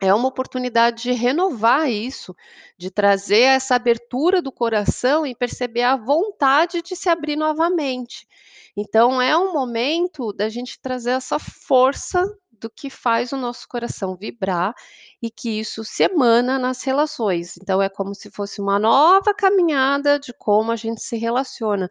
é 0.00 0.14
uma 0.14 0.28
oportunidade 0.28 1.02
de 1.02 1.12
renovar 1.12 1.90
isso, 1.90 2.34
de 2.78 2.90
trazer 2.90 3.40
essa 3.40 3.74
abertura 3.74 4.40
do 4.40 4.50
coração 4.50 5.26
e 5.26 5.34
perceber 5.34 5.82
a 5.82 5.94
vontade 5.96 6.80
de 6.80 6.96
se 6.96 7.10
abrir 7.10 7.36
novamente. 7.36 8.26
Então, 8.74 9.20
é 9.20 9.36
um 9.36 9.52
momento 9.52 10.32
da 10.32 10.48
gente 10.48 10.80
trazer 10.80 11.10
essa 11.10 11.38
força 11.38 12.24
do 12.60 12.70
que 12.70 12.90
faz 12.90 13.32
o 13.32 13.36
nosso 13.36 13.66
coração 13.68 14.16
vibrar 14.16 14.74
e 15.22 15.30
que 15.30 15.60
isso 15.60 15.84
se 15.84 16.04
emana 16.04 16.58
nas 16.58 16.82
relações. 16.82 17.56
Então, 17.60 17.80
é 17.82 17.88
como 17.88 18.14
se 18.14 18.30
fosse 18.30 18.60
uma 18.60 18.78
nova 18.78 19.34
caminhada 19.34 20.18
de 20.18 20.32
como 20.32 20.72
a 20.72 20.76
gente 20.76 21.00
se 21.02 21.16
relaciona 21.16 21.88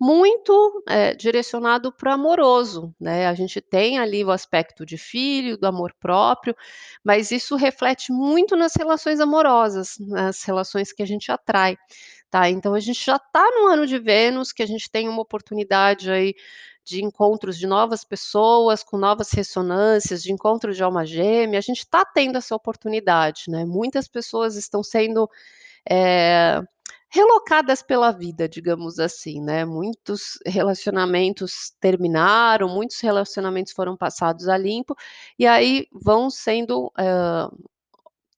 muito, 0.00 0.82
eh, 0.88 1.14
direcionado 1.14 1.92
para 1.92 2.10
o 2.10 2.14
amoroso, 2.14 2.94
né, 3.00 3.26
a 3.26 3.34
gente 3.34 3.60
tem 3.60 3.98
ali 3.98 4.24
o 4.24 4.30
aspecto 4.30 4.86
de 4.86 4.96
filho, 4.96 5.56
do 5.58 5.66
amor 5.66 5.92
próprio, 5.98 6.54
mas 7.04 7.32
isso 7.32 7.56
reflete 7.56 8.12
muito 8.12 8.54
nas 8.56 8.74
relações 8.76 9.18
amorosas, 9.20 9.96
nas 10.00 10.44
relações 10.44 10.92
que 10.92 11.02
a 11.02 11.06
gente 11.06 11.32
atrai, 11.32 11.76
tá. 12.30 12.48
Então 12.48 12.74
a 12.74 12.80
gente 12.80 13.04
já 13.04 13.16
está 13.16 13.44
no 13.56 13.66
ano 13.68 13.86
de 13.86 13.98
Vênus, 13.98 14.52
que 14.52 14.62
a 14.62 14.66
gente 14.66 14.88
tem 14.90 15.08
uma 15.08 15.22
oportunidade 15.22 16.10
aí 16.10 16.34
de 16.88 17.04
encontros 17.04 17.58
de 17.58 17.66
novas 17.66 18.04
pessoas, 18.04 18.82
com 18.84 18.98
novas 18.98 19.30
ressonâncias, 19.32 20.22
de 20.22 20.32
encontro 20.32 20.74
de 20.74 20.82
alma 20.82 21.06
gêmea, 21.06 21.58
a 21.58 21.62
gente 21.62 21.80
está 21.80 22.04
tendo 22.04 22.38
essa 22.38 22.56
oportunidade, 22.56 23.44
né, 23.48 23.64
muitas 23.66 24.08
pessoas 24.08 24.56
estão 24.56 24.82
sendo, 24.82 25.28
eh 25.90 26.60
relocadas 27.12 27.82
pela 27.82 28.12
vida, 28.12 28.48
digamos 28.48 28.98
assim, 29.00 29.40
né. 29.42 29.64
Muitos 29.66 30.38
relacionamentos 30.46 31.72
terminaram, 31.80 32.68
muitos 32.68 33.00
relacionamentos 33.00 33.72
foram 33.74 33.96
passados 33.96 34.48
a 34.48 34.58
limpo, 34.58 34.96
e 35.38 35.46
aí 35.46 35.86
vão 35.92 36.30
sendo, 36.30 36.92
hã, 36.98 37.50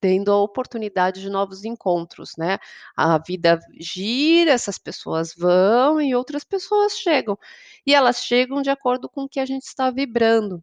tendo 0.00 0.32
a 0.32 0.42
oportunidade 0.42 1.20
de 1.20 1.30
novos 1.30 1.64
encontros, 1.64 2.32
né. 2.38 2.58
A 2.96 3.18
vida 3.18 3.60
gira, 3.78 4.52
essas 4.52 4.78
pessoas 4.78 5.34
vão 5.36 6.00
e 6.00 6.14
outras 6.14 6.44
pessoas 6.44 6.94
chegam, 6.98 7.38
e 7.86 7.94
elas 7.94 8.24
chegam 8.24 8.62
de 8.62 8.70
acordo 8.70 9.08
com 9.08 9.24
o 9.24 9.28
que 9.28 9.40
a 9.40 9.46
gente 9.46 9.64
está 9.64 9.90
vibrando. 9.90 10.62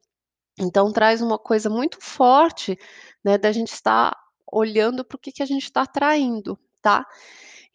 Então 0.60 0.91
traz 0.91 1.21
uma 1.21 1.39
coisa 1.39 1.69
muito 1.69 1.97
forte, 2.02 2.78
né, 3.23 3.38
da 3.38 3.52
gente 3.52 3.73
estar 3.73 4.17
olhando 4.52 5.06
para 5.06 5.15
o 5.17 5.19
que 5.19 5.32
que 5.32 5.43
a 5.43 5.45
gente 5.47 5.63
está 5.63 5.84
atraindo, 5.84 6.60
tá. 6.82 7.06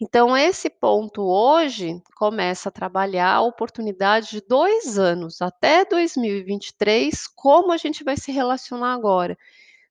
Então, 0.01 0.37
esse 0.37 0.69
ponto 0.69 1.23
hoje 1.23 2.03
começa 2.17 2.69
a 2.69 2.73
trabalhar 2.73 3.35
a 3.35 3.43
oportunidade 3.43 4.31
de 4.31 4.41
2 4.41 4.99
anos, 4.99 5.41
até 5.41 5.85
2023, 5.85 7.29
como 7.37 7.73
a 7.73 7.77
gente 7.77 8.03
vai 8.03 8.17
se 8.17 8.33
relacionar 8.33 8.93
agora. 8.95 9.39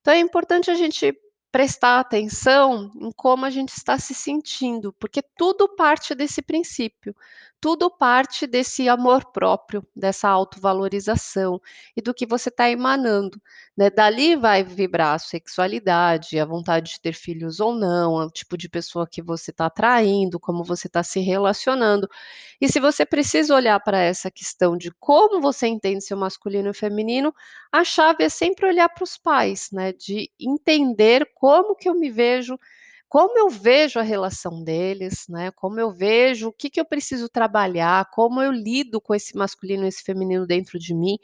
Então, 0.01 0.13
é 0.13 0.19
importante 0.19 0.69
a 0.69 0.75
gente 0.75 1.17
prestar 1.51 1.99
atenção 1.99 2.91
em 2.95 3.11
como 3.11 3.45
a 3.45 3.49
gente 3.49 3.69
está 3.69 3.99
se 3.99 4.13
sentindo, 4.13 4.93
porque 4.93 5.21
tudo 5.21 5.75
parte 5.75 6.15
desse 6.15 6.41
princípio, 6.41 7.15
tudo 7.62 7.91
parte 7.91 8.47
desse 8.47 8.89
amor 8.89 9.32
próprio, 9.32 9.86
dessa 9.95 10.28
autovalorização 10.28 11.62
e 11.95 12.02
do 12.02 12.12
que 12.12 12.26
você 12.26 12.50
está 12.50 12.67
emanando. 12.69 13.39
Né? 13.78 13.91
Dali 13.91 14.36
vai 14.36 14.63
vibrar 14.63 15.13
a 15.15 15.19
sexualidade, 15.19 16.39
a 16.39 16.45
vontade 16.45 16.93
de 16.93 17.00
ter 17.00 17.13
filhos 17.13 17.60
ou 17.60 17.76
não, 17.76 18.15
o 18.15 18.32
tipo 18.32 18.58
de 18.58 18.67
pessoa 18.67 19.08
que 19.08 19.21
você 19.21 19.52
está 19.52 19.67
atraindo, 19.67 20.39
como 20.39 20.63
você 20.63 20.88
está 20.88 21.04
se 21.04 21.19
relacionando. 21.19 22.10
E 22.60 22.67
se 22.67 22.80
você 22.80 23.06
precisa 23.06 23.56
olhar 23.56 23.80
para 23.80 24.00
essa 24.00 24.32
questão 24.32 24.76
de 24.76 24.91
como 25.00 25.39
você 25.39 25.67
entende 25.67 26.04
seu 26.04 26.17
masculino 26.17 26.71
e 26.71 26.74
feminino, 26.74 27.34
a 27.71 27.84
chave 27.84 28.24
é 28.24 28.30
sempre 28.30 28.65
olhar 28.65 28.89
para 28.89 29.04
os 29.04 29.17
pais, 29.17 29.69
né? 29.71 29.93
De 29.93 30.32
entender 30.39 31.30
como 31.36 31.76
que 31.76 31.88
eu 31.88 31.93
me 31.93 32.10
vejo, 32.10 32.58
como 33.12 33.38
eu 33.38 33.50
vejo 33.50 34.00
a 34.00 34.04
relação 34.04 34.63
deles, 34.63 35.26
né? 35.28 35.52
Como 35.52 35.78
eu 35.78 35.91
vejo 35.91 36.47
o 36.47 36.54
que, 36.54 36.69
que 36.69 36.80
eu 36.80 36.86
preciso 36.86 37.28
trabalhar, 37.28 38.10
como 38.10 38.41
eu 38.41 38.54
lido 38.54 39.02
com 39.02 39.13
esse 39.13 39.36
masculino 39.36 39.84
e 39.84 39.89
esse 39.89 40.02
feminino 40.02 40.47
dentro 40.47 40.80
de 40.80 40.93
mim. 40.93 41.17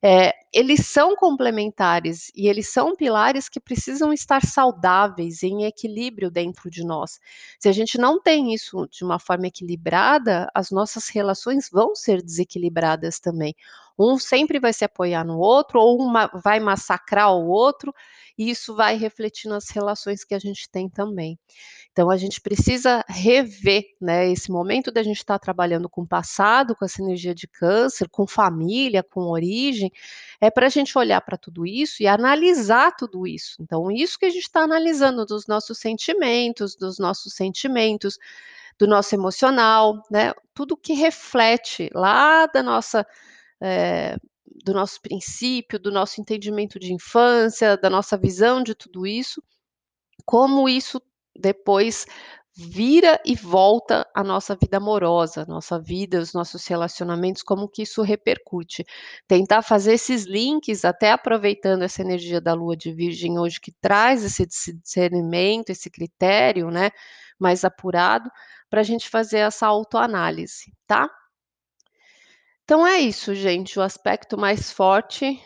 É, 0.00 0.32
eles 0.52 0.86
são 0.86 1.16
complementares 1.16 2.30
e 2.36 2.46
eles 2.46 2.72
são 2.72 2.94
pilares 2.94 3.48
que 3.48 3.58
precisam 3.58 4.12
estar 4.12 4.46
saudáveis, 4.46 5.42
em 5.42 5.64
equilíbrio 5.64 6.30
dentro 6.30 6.70
de 6.70 6.84
nós. 6.84 7.18
Se 7.58 7.68
a 7.68 7.72
gente 7.72 7.98
não 7.98 8.22
tem 8.22 8.54
isso 8.54 8.86
de 8.88 9.02
uma 9.02 9.18
forma 9.18 9.48
equilibrada, 9.48 10.48
as 10.54 10.70
nossas 10.70 11.08
relações 11.08 11.68
vão 11.68 11.96
ser 11.96 12.22
desequilibradas 12.22 13.18
também. 13.18 13.56
Um 13.98 14.18
sempre 14.18 14.58
vai 14.58 14.72
se 14.72 14.84
apoiar 14.84 15.24
no 15.24 15.38
outro, 15.38 15.80
ou 15.80 16.02
um 16.02 16.12
vai 16.42 16.60
massacrar 16.60 17.32
o 17.32 17.46
outro, 17.46 17.94
e 18.36 18.50
isso 18.50 18.74
vai 18.74 18.96
refletir 18.96 19.48
nas 19.48 19.70
relações 19.70 20.24
que 20.24 20.34
a 20.34 20.38
gente 20.38 20.68
tem 20.68 20.88
também. 20.88 21.38
Então 21.94 22.10
a 22.10 22.16
gente 22.16 22.40
precisa 22.40 23.04
rever, 23.08 23.84
né, 24.00 24.28
esse 24.28 24.50
momento 24.50 24.90
da 24.90 25.00
gente 25.00 25.18
estar 25.18 25.38
tá 25.38 25.38
trabalhando 25.38 25.88
com 25.88 26.02
o 26.02 26.06
passado, 26.06 26.74
com 26.74 26.84
essa 26.84 27.00
energia 27.00 27.32
de 27.32 27.46
câncer, 27.46 28.08
com 28.08 28.26
família, 28.26 29.00
com 29.00 29.30
origem, 29.30 29.92
é 30.40 30.50
para 30.50 30.66
a 30.66 30.68
gente 30.68 30.98
olhar 30.98 31.20
para 31.20 31.38
tudo 31.38 31.64
isso 31.64 32.02
e 32.02 32.08
analisar 32.08 32.96
tudo 32.96 33.28
isso. 33.28 33.62
Então 33.62 33.92
isso 33.92 34.18
que 34.18 34.26
a 34.26 34.30
gente 34.30 34.42
está 34.42 34.62
analisando 34.62 35.24
dos 35.24 35.46
nossos 35.46 35.78
sentimentos, 35.78 36.74
dos 36.74 36.98
nossos 36.98 37.32
sentimentos, 37.32 38.18
do 38.76 38.88
nosso 38.88 39.14
emocional, 39.14 40.02
né, 40.10 40.32
tudo 40.52 40.76
que 40.76 40.94
reflete 40.94 41.88
lá 41.94 42.46
da 42.46 42.60
nossa 42.60 43.06
é, 43.62 44.16
do 44.64 44.72
nosso 44.72 45.00
princípio, 45.00 45.78
do 45.78 45.90
nosso 45.90 46.20
entendimento 46.20 46.78
de 46.78 46.92
infância, 46.92 47.76
da 47.76 47.90
nossa 47.90 48.16
visão 48.16 48.62
de 48.62 48.74
tudo 48.74 49.06
isso, 49.06 49.42
como 50.24 50.68
isso 50.68 51.00
depois 51.36 52.06
vira 52.56 53.20
e 53.24 53.34
volta 53.34 54.06
a 54.14 54.22
nossa 54.22 54.54
vida 54.54 54.76
amorosa, 54.76 55.44
nossa 55.46 55.80
vida, 55.80 56.20
os 56.20 56.32
nossos 56.32 56.64
relacionamentos, 56.66 57.42
como 57.42 57.68
que 57.68 57.82
isso 57.82 58.00
repercute. 58.02 58.84
Tentar 59.26 59.62
fazer 59.62 59.94
esses 59.94 60.24
links, 60.24 60.84
até 60.84 61.10
aproveitando 61.10 61.82
essa 61.82 62.00
energia 62.00 62.40
da 62.40 62.54
lua 62.54 62.76
de 62.76 62.92
virgem 62.92 63.38
hoje, 63.38 63.60
que 63.60 63.72
traz 63.72 64.22
esse 64.24 64.46
discernimento, 64.46 65.70
esse 65.70 65.90
critério, 65.90 66.70
né, 66.70 66.90
mais 67.38 67.64
apurado, 67.64 68.30
para 68.70 68.80
a 68.80 68.84
gente 68.84 69.08
fazer 69.08 69.38
essa 69.38 69.66
autoanálise, 69.66 70.72
tá? 70.86 71.10
Então 72.64 72.86
é 72.86 72.98
isso, 72.98 73.34
gente. 73.34 73.78
O 73.78 73.82
aspecto 73.82 74.38
mais 74.38 74.70
forte 74.72 75.38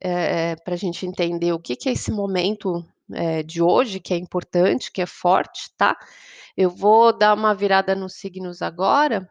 é, 0.00 0.54
para 0.56 0.74
a 0.74 0.76
gente 0.76 1.04
entender 1.04 1.52
o 1.52 1.58
que, 1.58 1.74
que 1.74 1.88
é 1.88 1.92
esse 1.92 2.12
momento 2.12 2.84
é, 3.12 3.42
de 3.42 3.60
hoje, 3.60 3.98
que 3.98 4.14
é 4.14 4.16
importante, 4.16 4.92
que 4.92 5.02
é 5.02 5.06
forte, 5.06 5.70
tá? 5.76 5.96
Eu 6.56 6.70
vou 6.70 7.16
dar 7.16 7.34
uma 7.34 7.54
virada 7.54 7.94
nos 7.94 8.14
signos 8.14 8.62
agora, 8.62 9.28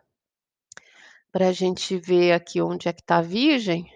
para 1.32 1.48
a 1.48 1.52
gente 1.54 1.98
ver 1.98 2.34
aqui 2.34 2.62
onde 2.62 2.90
é 2.90 2.94
que 2.94 3.02
está 3.02 3.18
a 3.18 3.22
Virgem, 3.22 3.90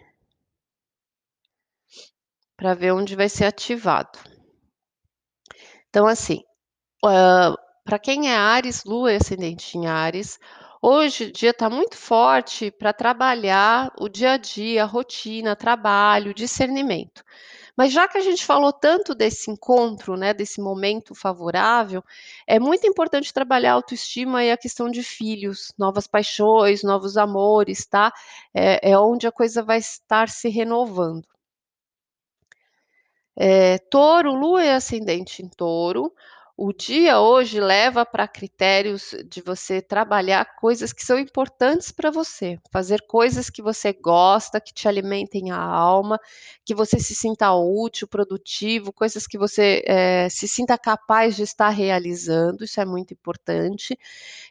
para 2.56 2.74
ver 2.74 2.94
onde 2.94 3.16
vai 3.16 3.28
ser 3.28 3.46
ativado. 3.46 4.20
Então, 5.90 6.08
assim, 6.08 6.44
uh, 7.04 7.56
para 7.84 8.00
quem 8.00 8.32
é 8.32 8.38
Ares, 8.38 8.84
Lua 8.86 9.12
e 9.12 9.18
ascendente 9.18 9.78
em 9.78 9.88
Ares, 9.88 10.40
Hoje 10.86 11.26
o 11.26 11.32
dia 11.32 11.52
está 11.52 11.70
muito 11.70 11.96
forte 11.96 12.70
para 12.70 12.92
trabalhar 12.92 13.90
o 13.98 14.10
dia 14.10 14.34
a 14.34 14.38
dia, 14.38 14.84
rotina, 14.84 15.56
trabalho, 15.56 16.34
discernimento. 16.34 17.24
Mas 17.76 17.94
já 17.94 18.06
que 18.06 18.18
a 18.18 18.22
gente 18.22 18.46
falou 18.46 18.74
tanto 18.74 19.16
desse 19.16 19.50
encontro, 19.50 20.18
né, 20.18 20.34
desse 20.34 20.60
momento 20.60 21.16
favorável, 21.16 22.04
é 22.46 22.60
muito 22.60 22.86
importante 22.86 23.34
trabalhar 23.34 23.72
a 23.72 23.76
autoestima 23.76 24.44
e 24.44 24.52
a 24.52 24.58
questão 24.58 24.90
de 24.90 25.02
filhos, 25.04 25.74
novas 25.78 26.06
paixões, 26.06 26.84
novos 26.84 27.16
amores, 27.16 27.86
tá? 27.86 28.12
É, 28.54 28.92
é 28.92 29.00
onde 29.00 29.26
a 29.26 29.32
coisa 29.32 29.64
vai 29.64 29.78
estar 29.78 30.28
se 30.28 30.50
renovando. 30.50 31.26
É, 33.36 33.78
touro, 33.90 34.34
lua 34.34 34.64
e 34.66 34.72
ascendente 34.72 35.42
em 35.42 35.48
touro. 35.50 36.14
O 36.56 36.72
dia 36.72 37.20
hoje 37.20 37.60
leva 37.60 38.06
para 38.06 38.28
critérios 38.28 39.16
de 39.28 39.42
você 39.42 39.82
trabalhar 39.82 40.46
coisas 40.56 40.94
que 40.94 41.04
são 41.04 41.18
importantes 41.18 41.92
para 41.92 42.12
você, 42.12 42.60
fazer 42.72 43.02
coisas 43.08 43.50
que 43.50 43.60
você 43.60 43.92
gosta, 43.92 44.62
que 44.62 44.72
te 44.72 44.88
alimentem 44.88 45.50
a 45.50 45.58
alma, 45.58 46.20
que 46.64 46.76
você 46.76 47.00
se 47.00 47.16
sinta 47.16 47.52
útil, 47.52 48.08
produtivo, 48.08 48.94
coisas 48.94 49.26
que 49.26 49.36
você 49.36 49.84
é, 49.88 50.30
se 50.30 50.48
sinta 50.48 50.78
capaz 50.78 51.36
de 51.36 51.42
estar 51.42 51.70
realizando, 51.70 52.64
isso 52.64 52.80
é 52.80 52.86
muito 52.86 53.16
importante. 53.16 53.98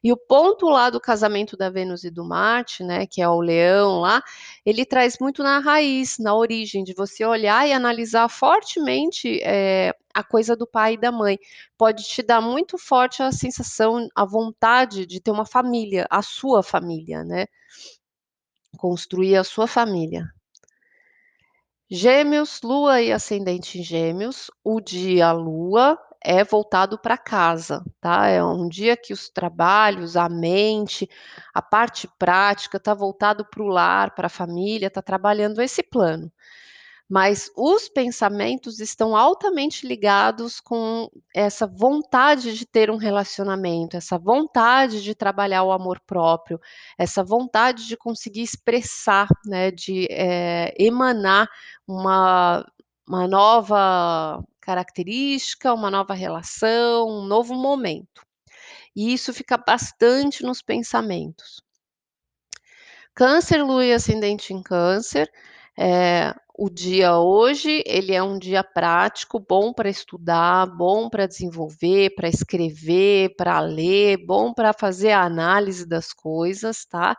E 0.02 0.12
o 0.12 0.16
ponto 0.16 0.68
lá 0.68 0.90
do 0.90 1.00
casamento 1.00 1.56
da 1.56 1.70
Vênus 1.70 2.02
e 2.02 2.10
do 2.10 2.24
Marte, 2.24 2.82
né, 2.82 3.06
que 3.06 3.22
é 3.22 3.28
o 3.28 3.40
leão 3.40 4.00
lá, 4.00 4.20
ele 4.66 4.84
traz 4.84 5.18
muito 5.20 5.40
na 5.44 5.60
raiz, 5.60 6.18
na 6.18 6.34
origem, 6.34 6.82
de 6.82 6.94
você 6.94 7.24
olhar 7.24 7.66
e 7.68 7.72
analisar 7.72 8.28
fortemente 8.28 9.40
é, 9.44 9.94
a 10.14 10.22
coisa 10.22 10.56
do 10.56 10.66
pai 10.66 10.94
e 10.94 11.00
da 11.00 11.12
mãe. 11.12 11.38
Pode 11.76 12.04
te 12.04 12.22
dar 12.22 12.40
muito 12.40 12.78
forte 12.78 13.22
a 13.22 13.32
sensação, 13.32 14.08
a 14.14 14.24
vontade 14.24 15.06
de 15.06 15.20
ter 15.20 15.30
uma 15.30 15.46
família, 15.46 16.06
a 16.10 16.22
sua 16.22 16.62
família, 16.62 17.24
né? 17.24 17.46
Construir 18.76 19.36
a 19.36 19.44
sua 19.44 19.66
família. 19.66 20.32
Gêmeos, 21.90 22.60
lua 22.62 23.02
e 23.02 23.12
ascendente 23.12 23.78
em 23.78 23.82
gêmeos, 23.82 24.50
o 24.64 24.80
dia 24.80 25.30
lua 25.32 25.98
é 26.24 26.42
voltado 26.44 26.98
para 26.98 27.18
casa, 27.18 27.84
tá? 28.00 28.28
É 28.28 28.42
um 28.42 28.68
dia 28.68 28.96
que 28.96 29.12
os 29.12 29.28
trabalhos, 29.28 30.16
a 30.16 30.28
mente, 30.28 31.08
a 31.52 31.60
parte 31.60 32.08
prática 32.18 32.78
está 32.78 32.94
voltado 32.94 33.44
para 33.44 33.62
o 33.62 33.66
lar, 33.66 34.14
para 34.14 34.26
a 34.26 34.30
família, 34.30 34.86
está 34.86 35.02
trabalhando 35.02 35.60
esse 35.60 35.82
plano 35.82 36.32
mas 37.12 37.50
os 37.54 37.90
pensamentos 37.90 38.80
estão 38.80 39.14
altamente 39.14 39.86
ligados 39.86 40.60
com 40.60 41.10
essa 41.34 41.66
vontade 41.66 42.56
de 42.56 42.64
ter 42.64 42.90
um 42.90 42.96
relacionamento, 42.96 43.98
essa 43.98 44.18
vontade 44.18 45.02
de 45.02 45.14
trabalhar 45.14 45.62
o 45.62 45.72
amor 45.72 46.00
próprio, 46.06 46.58
essa 46.96 47.22
vontade 47.22 47.86
de 47.86 47.98
conseguir 47.98 48.40
expressar, 48.40 49.28
né, 49.44 49.70
de 49.70 50.06
é, 50.10 50.74
emanar 50.82 51.50
uma, 51.86 52.64
uma 53.06 53.28
nova 53.28 54.42
característica, 54.58 55.74
uma 55.74 55.90
nova 55.90 56.14
relação, 56.14 57.10
um 57.10 57.26
novo 57.26 57.54
momento. 57.54 58.22
E 58.96 59.12
isso 59.12 59.34
fica 59.34 59.58
bastante 59.58 60.42
nos 60.42 60.62
pensamentos. 60.62 61.60
Câncer, 63.14 63.62
lua 63.62 63.84
e 63.84 63.92
ascendente 63.92 64.54
em 64.54 64.62
câncer, 64.62 65.30
é, 65.78 66.34
o 66.64 66.70
dia 66.70 67.18
hoje, 67.18 67.82
ele 67.84 68.14
é 68.14 68.22
um 68.22 68.38
dia 68.38 68.62
prático, 68.62 69.40
bom 69.40 69.72
para 69.72 69.90
estudar, 69.90 70.64
bom 70.66 71.10
para 71.10 71.26
desenvolver, 71.26 72.14
para 72.14 72.28
escrever, 72.28 73.34
para 73.36 73.58
ler, 73.58 74.24
bom 74.24 74.54
para 74.54 74.72
fazer 74.72 75.10
a 75.10 75.22
análise 75.24 75.84
das 75.84 76.12
coisas, 76.12 76.84
tá? 76.84 77.16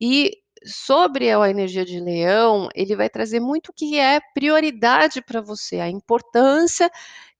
E 0.00 0.30
sobre 0.64 1.30
a 1.30 1.50
energia 1.50 1.84
de 1.84 2.00
leão, 2.00 2.70
ele 2.74 2.96
vai 2.96 3.10
trazer 3.10 3.38
muito 3.38 3.68
o 3.68 3.72
que 3.74 3.98
é 3.98 4.18
prioridade 4.32 5.20
para 5.20 5.42
você, 5.42 5.78
a 5.78 5.90
importância 5.90 6.90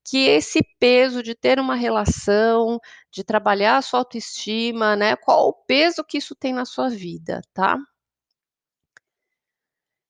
que 0.05 0.27
esse 0.27 0.61
peso 0.79 1.23
de 1.23 1.35
ter 1.35 1.59
uma 1.59 1.75
relação, 1.75 2.79
de 3.11 3.25
trabalhar 3.25 3.79
a 3.79 3.83
sua 3.83 4.01
autoestima, 4.01 4.95
né? 4.95 5.17
Qual 5.17 5.49
o 5.49 5.55
peso 5.55 6.05
que 6.05 6.19
isso 6.19 6.35
tem 6.35 6.53
na 6.53 6.67
sua 6.67 6.91
vida, 6.91 7.41
tá? 7.55 7.79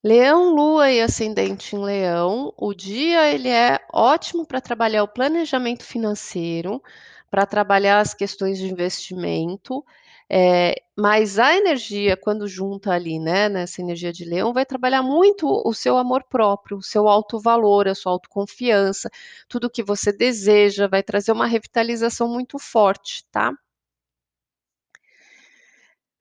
Leão, 0.02 0.54
Lua 0.54 0.90
e 0.90 1.00
ascendente 1.00 1.76
em 1.76 1.78
Leão, 1.84 2.52
o 2.56 2.72
dia 2.74 3.30
ele 3.32 3.48
é 3.48 3.78
ótimo 3.92 4.46
para 4.46 4.60
trabalhar 4.60 5.02
o 5.02 5.08
planejamento 5.08 5.84
financeiro, 5.84 6.82
para 7.30 7.44
trabalhar 7.46 8.00
as 8.00 8.14
questões 8.14 8.58
de 8.58 8.66
investimento, 8.70 9.84
É, 10.32 10.76
mas 10.96 11.40
a 11.40 11.56
energia, 11.56 12.16
quando 12.16 12.46
junta 12.46 12.92
ali, 12.92 13.18
né, 13.18 13.48
nessa 13.48 13.80
energia 13.82 14.12
de 14.12 14.24
leão, 14.24 14.52
vai 14.52 14.64
trabalhar 14.64 15.02
muito 15.02 15.44
o 15.66 15.74
seu 15.74 15.96
amor 15.98 16.22
próprio, 16.22 16.78
o 16.78 16.82
seu 16.82 17.08
alto 17.08 17.40
valor, 17.40 17.88
a 17.88 17.96
sua 17.96 18.12
autoconfiança, 18.12 19.10
tudo 19.48 19.68
que 19.68 19.82
você 19.82 20.12
deseja, 20.12 20.86
vai 20.86 21.02
trazer 21.02 21.32
uma 21.32 21.46
revitalização 21.46 22.28
muito 22.28 22.60
forte, 22.60 23.24
tá? 23.32 23.52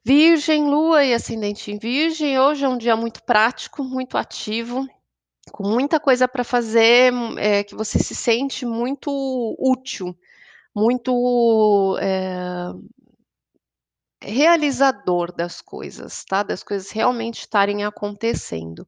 Virgem, 0.04 0.66
Lua 0.66 1.04
e 1.04 1.14
Ascendente 1.14 1.72
em 1.72 1.78
Virgem, 1.78 2.40
hoje 2.40 2.66
é 2.66 2.70
um 2.70 2.78
dia 2.78 2.96
muito 2.96 3.22
prático, 3.24 3.84
muito 3.84 4.18
ativo, 4.18 4.88
com 5.52 5.68
muita 5.68 6.00
coisa 6.00 6.28
para 6.28 6.44
fazer, 6.44 7.14
é, 7.38 7.64
que 7.64 7.76
você 7.76 8.00
se 8.00 8.16
sente 8.16 8.66
muito 8.66 9.10
útil, 9.60 10.16
muito 10.76 11.98
é, 12.02 12.72
realizador 14.22 15.34
das 15.34 15.62
coisas, 15.62 16.24
tá? 16.26 16.44
Das 16.44 16.64
coisas 16.64 16.92
realmente 16.92 17.40
estarem 17.40 17.86
acontecendo. 17.86 18.88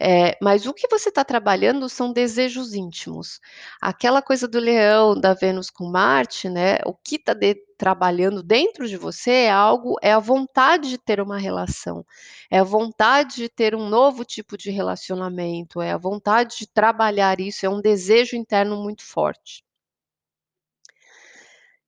É, 0.00 0.36
mas 0.40 0.66
o 0.66 0.74
que 0.74 0.88
você 0.88 1.10
está 1.10 1.24
trabalhando 1.24 1.88
são 1.88 2.12
desejos 2.12 2.74
íntimos. 2.74 3.40
Aquela 3.80 4.22
coisa 4.22 4.48
do 4.48 4.58
leão, 4.58 5.18
da 5.18 5.34
Vênus 5.34 5.70
com 5.70 5.86
Marte, 5.90 6.48
né? 6.48 6.78
O 6.86 6.94
que 6.94 7.16
está 7.16 7.34
de, 7.34 7.54
trabalhando 7.76 8.42
dentro 8.42 8.88
de 8.88 8.96
você 8.96 9.30
é 9.30 9.50
algo, 9.50 9.96
é 10.02 10.12
a 10.12 10.18
vontade 10.18 10.88
de 10.88 10.98
ter 10.98 11.20
uma 11.20 11.38
relação, 11.38 12.04
é 12.50 12.58
a 12.58 12.64
vontade 12.64 13.36
de 13.36 13.48
ter 13.48 13.74
um 13.74 13.88
novo 13.88 14.24
tipo 14.24 14.56
de 14.56 14.70
relacionamento, 14.70 15.80
é 15.82 15.92
a 15.92 15.98
vontade 15.98 16.58
de 16.58 16.66
trabalhar 16.66 17.40
isso, 17.40 17.66
é 17.66 17.68
um 17.68 17.80
desejo 17.80 18.36
interno 18.36 18.76
muito 18.76 19.04
forte. 19.04 19.64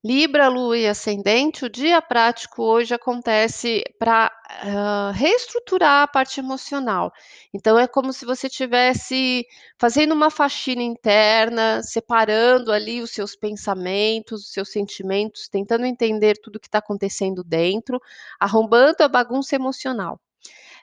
Libra, 0.05 0.49
Lua 0.49 0.77
e 0.77 0.87
Ascendente, 0.87 1.65
o 1.65 1.69
dia 1.69 1.99
prático 1.99 2.61
hoje 2.61 2.93
acontece 2.93 3.83
para 3.97 4.31
uh, 4.63 5.11
reestruturar 5.11 6.03
a 6.03 6.07
parte 6.07 6.39
emocional. 6.39 7.11
Então, 7.51 7.79
é 7.79 7.87
como 7.87 8.13
se 8.13 8.23
você 8.23 8.45
estivesse 8.45 9.47
fazendo 9.79 10.13
uma 10.13 10.29
faxina 10.29 10.83
interna, 10.83 11.81
separando 11.81 12.71
ali 12.71 13.01
os 13.01 13.09
seus 13.09 13.35
pensamentos, 13.35 14.43
os 14.43 14.53
seus 14.53 14.71
sentimentos, 14.71 15.47
tentando 15.47 15.87
entender 15.87 16.37
tudo 16.37 16.59
que 16.59 16.67
está 16.67 16.77
acontecendo 16.77 17.43
dentro, 17.43 17.99
arrombando 18.39 19.01
a 19.03 19.07
bagunça 19.07 19.55
emocional. 19.55 20.21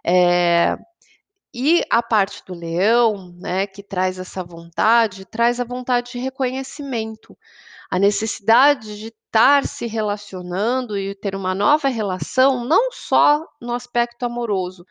É, 0.04 0.76
e 1.54 1.82
a 1.90 2.02
parte 2.02 2.42
do 2.46 2.54
leão, 2.54 3.34
né, 3.38 3.66
que 3.66 3.82
traz 3.82 4.18
essa 4.18 4.42
vontade, 4.42 5.24
traz 5.26 5.60
a 5.60 5.64
vontade 5.64 6.12
de 6.12 6.18
reconhecimento 6.18 7.36
a 7.92 7.98
necessidade 7.98 8.98
de 8.98 9.08
estar 9.08 9.66
se 9.66 9.86
relacionando 9.86 10.96
e 10.96 11.14
ter 11.14 11.36
uma 11.36 11.54
nova 11.54 11.88
relação, 11.88 12.64
não 12.64 12.90
só 12.90 13.46
no 13.60 13.74
aspecto 13.74 14.22
amoroso, 14.24 14.86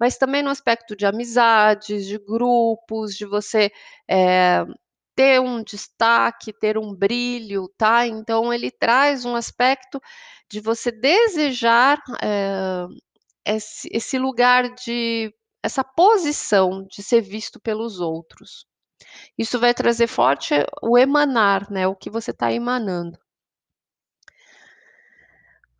mas 0.00 0.16
também 0.16 0.42
no 0.42 0.48
aspecto 0.48 0.96
de 0.96 1.04
amizades, 1.04 2.06
de 2.06 2.16
grupos, 2.18 3.14
de 3.14 3.26
você 3.26 3.70
é, 4.08 4.64
ter 5.14 5.38
um 5.38 5.62
destaque, 5.62 6.50
ter 6.50 6.78
um 6.78 6.94
brilho, 6.94 7.68
tá? 7.76 8.06
Então 8.06 8.50
ele 8.50 8.70
traz 8.70 9.26
um 9.26 9.36
aspecto 9.36 10.00
de 10.50 10.58
você 10.58 10.90
desejar 10.90 11.98
é, 12.22 12.86
esse, 13.44 13.86
esse 13.92 14.18
lugar 14.18 14.74
de 14.74 15.30
essa 15.66 15.82
posição 15.82 16.86
de 16.88 17.02
ser 17.02 17.20
visto 17.20 17.60
pelos 17.60 17.98
outros. 17.98 18.66
Isso 19.36 19.58
vai 19.58 19.74
trazer 19.74 20.06
forte 20.06 20.54
o 20.80 20.96
emanar, 20.96 21.70
né? 21.70 21.88
O 21.88 21.96
que 21.96 22.08
você 22.08 22.30
está 22.30 22.52
emanando. 22.52 23.18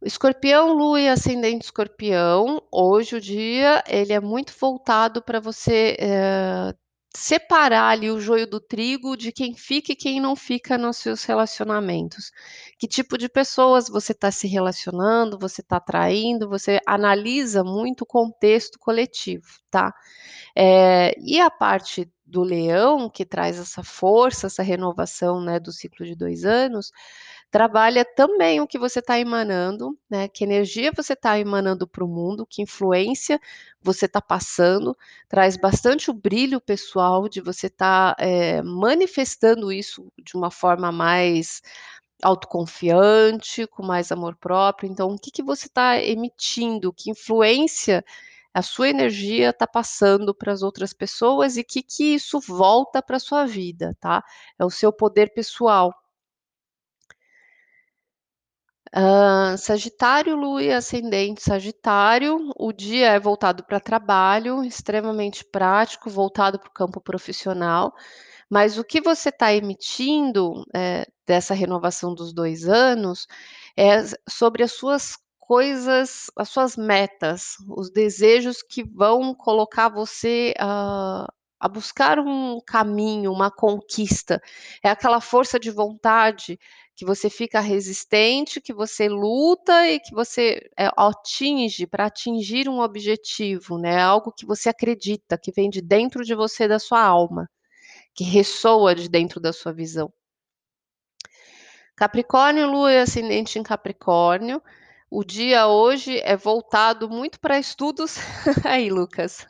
Escorpião, 0.03 0.73
Lua 0.73 1.01
e 1.01 1.09
Ascendente 1.09 1.65
Escorpião, 1.65 2.61
hoje 2.71 3.17
o 3.17 3.21
dia 3.21 3.83
ele 3.89 4.13
é 4.13 4.21
muito 4.21 4.53
voltado 4.59 5.23
para 5.23 5.41
você 5.41 5.97
é, 5.99 6.75
separar 7.17 7.89
ali 7.91 8.11
o 8.11 8.21
joio 8.21 8.47
do 8.47 8.61
trigo 8.61 9.17
de 9.17 9.33
quem 9.33 9.55
fica 9.55 9.93
e 9.93 9.97
quem 9.97 10.21
não 10.21 10.37
fica 10.37 10.77
nos 10.77 10.99
seus 10.99 11.25
relacionamentos. 11.25 12.31
Que 12.79 12.87
tipo 12.87 13.17
de 13.17 13.29
pessoas 13.29 13.89
você 13.89 14.13
está 14.13 14.31
se 14.31 14.47
relacionando, 14.47 15.39
você 15.39 15.63
está 15.63 15.79
atraindo, 15.79 16.49
você 16.49 16.79
analisa 16.87 17.65
muito 17.65 18.03
o 18.03 18.07
contexto 18.07 18.79
coletivo, 18.79 19.47
tá? 19.71 19.93
É, 20.55 21.15
e 21.19 21.41
a 21.41 21.51
parte 21.51 22.11
do 22.27 22.43
leão, 22.43 23.09
que 23.09 23.25
traz 23.25 23.59
essa 23.59 23.83
força, 23.85 24.49
essa 24.49 24.63
renovação 24.63 25.41
né, 25.41 25.61
do 25.61 25.73
ciclo 25.73 26.05
de 26.05 26.17
dois 26.17 26.45
anos, 26.45 26.91
trabalha 27.51 28.05
também 28.05 28.61
o 28.61 28.67
que 28.67 28.79
você 28.79 28.99
está 28.99 29.19
emanando, 29.19 29.97
né? 30.11 30.29
Que 30.29 30.45
energia 30.45 30.91
você 30.95 31.13
está 31.13 31.39
emanando 31.39 31.87
para 31.87 32.05
o 32.05 32.09
mundo, 32.09 32.47
que 32.47 32.63
influência 32.63 33.41
você 33.81 34.07
está 34.07 34.21
passando, 34.21 34.97
traz 35.29 35.57
bastante 35.57 36.11
o 36.11 36.15
brilho 36.15 36.61
pessoal 36.61 37.29
de 37.29 37.41
você 37.41 37.69
estar 37.69 38.15
tá, 38.15 38.23
é, 38.23 38.61
manifestando 38.63 39.73
isso 39.73 40.13
de 40.23 40.37
uma 40.37 40.51
forma 40.51 40.91
mais 40.91 41.63
autoconfiante, 42.23 43.67
com 43.67 43.85
mais 43.85 44.11
amor 44.11 44.37
próprio. 44.37 44.91
Então, 44.91 45.09
o 45.11 45.19
que, 45.19 45.31
que 45.31 45.43
você 45.43 45.67
está 45.67 46.03
emitindo? 46.03 46.93
Que 46.93 47.11
influência 47.11 48.05
a 48.57 48.63
sua 48.63 48.89
energia 48.89 49.51
está 49.51 49.67
passando 49.67 50.35
para 50.35 50.51
as 50.51 50.63
outras 50.63 50.95
pessoas 50.95 51.59
e 51.59 51.63
que, 51.63 51.83
que 51.83 52.15
isso 52.15 52.41
volta 52.41 53.03
para 53.03 53.19
a 53.19 53.21
sua 53.21 53.45
vida, 53.45 53.95
tá? 54.01 54.25
É 54.59 54.65
o 54.65 54.71
seu 54.71 54.91
poder 54.91 55.35
pessoal. 55.35 55.95
Uh, 58.95 59.59
sagitário, 59.59 60.35
Lua 60.35 60.63
e 60.63 60.73
ascendente 60.73 61.43
Sagitário, 61.43 62.51
o 62.57 62.73
dia 62.73 63.09
é 63.09 63.21
voltado 63.21 63.63
para 63.63 63.79
trabalho, 63.79 64.65
extremamente 64.65 65.45
prático, 65.45 66.09
voltado 66.09 66.59
para 66.59 66.71
o 66.71 66.73
campo 66.73 66.99
profissional, 66.99 67.95
mas 68.49 68.79
o 68.79 68.85
que 68.85 69.03
você 69.03 69.29
está 69.29 69.53
emitindo 69.53 70.65
é, 70.75 71.07
dessa 71.27 71.53
renovação 71.53 72.15
dos 72.15 72.33
dois 72.33 72.67
anos 72.67 73.27
é 73.77 74.03
sobre 74.27 74.63
as 74.63 74.73
suas 74.73 75.19
coisas, 75.47 76.29
as 76.37 76.49
suas 76.49 76.77
metas, 76.77 77.57
os 77.69 77.91
desejos 77.91 78.63
que 78.63 78.83
vão 78.83 79.33
colocar 79.33 79.89
você 79.89 80.53
a, 80.59 81.33
a 81.61 81.69
buscar 81.69 82.19
um 82.19 82.61
caminho, 82.67 83.33
uma 83.33 83.51
conquista. 83.51 84.43
É 84.83 84.91
aquela 84.91 85.21
força 85.21 85.59
de 85.59 85.71
vontade 85.71 86.59
que 86.97 87.05
você 87.05 87.31
fica 87.31 87.61
resistente, 87.61 88.61
que 88.61 88.73
você 88.73 89.09
luta 89.09 89.89
e 89.89 90.01
que 90.01 90.13
você 90.13 90.69
é, 90.77 90.91
atinge 90.97 91.87
para 91.87 92.07
atingir 92.07 92.69
um 92.69 92.81
objetivo, 92.81 93.79
né? 93.79 94.01
Algo 94.01 94.33
que 94.33 94.47
você 94.47 94.69
acredita, 94.69 95.39
que 95.39 95.53
vem 95.53 95.71
de 95.71 95.81
dentro 95.81 96.25
de 96.25 96.35
você, 96.35 96.67
da 96.67 96.81
sua 96.81 97.03
alma, 97.03 97.49
que 98.15 98.25
ressoa 98.25 98.95
de 98.95 99.09
dentro 99.09 99.41
da 99.41 99.53
sua 99.53 99.73
visão. 99.73 100.13
Capricórnio, 101.95 102.71
Lua 102.71 102.93
e 102.93 102.99
ascendente 102.99 103.59
em 103.59 103.63
Capricórnio 103.63 104.61
o 105.11 105.25
dia 105.25 105.67
hoje 105.69 106.19
é 106.21 106.37
voltado 106.37 107.09
muito 107.09 107.41
para 107.41 107.59
estudos. 107.59 108.17
Aí, 108.65 108.91
Lucas. 108.91 109.47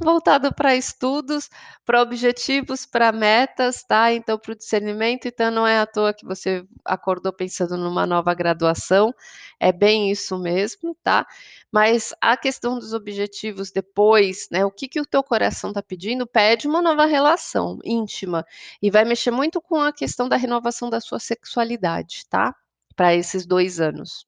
voltado 0.00 0.54
para 0.54 0.76
estudos, 0.76 1.48
para 1.84 2.02
objetivos, 2.02 2.86
para 2.86 3.12
metas, 3.12 3.82
tá? 3.82 4.12
Então, 4.12 4.38
para 4.38 4.52
o 4.52 4.56
discernimento, 4.56 5.26
então 5.26 5.50
não 5.50 5.66
é 5.66 5.78
à 5.78 5.86
toa 5.86 6.14
que 6.14 6.24
você 6.24 6.64
acordou 6.84 7.32
pensando 7.32 7.76
numa 7.76 8.06
nova 8.06 8.34
graduação, 8.34 9.14
é 9.58 9.72
bem 9.72 10.10
isso 10.10 10.38
mesmo, 10.38 10.96
tá? 11.02 11.26
Mas 11.72 12.14
a 12.20 12.36
questão 12.36 12.78
dos 12.78 12.92
objetivos 12.92 13.70
depois, 13.70 14.48
né? 14.50 14.64
O 14.64 14.70
que, 14.70 14.88
que 14.88 15.00
o 15.00 15.06
teu 15.06 15.22
coração 15.22 15.70
está 15.70 15.82
pedindo? 15.82 16.26
Pede 16.26 16.66
uma 16.68 16.82
nova 16.82 17.06
relação 17.06 17.78
íntima 17.84 18.44
e 18.82 18.90
vai 18.90 19.04
mexer 19.04 19.30
muito 19.30 19.60
com 19.60 19.80
a 19.80 19.92
questão 19.92 20.28
da 20.28 20.36
renovação 20.36 20.90
da 20.90 21.00
sua 21.00 21.18
sexualidade, 21.18 22.26
tá? 22.28 22.54
Para 23.00 23.14
esses 23.14 23.46
dois 23.46 23.80
anos. 23.80 24.26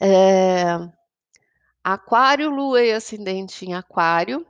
É, 0.00 0.78
aquário, 1.84 2.48
Lua 2.48 2.82
e 2.82 2.94
ascendente 2.94 3.66
em 3.66 3.74
Aquário 3.74 4.46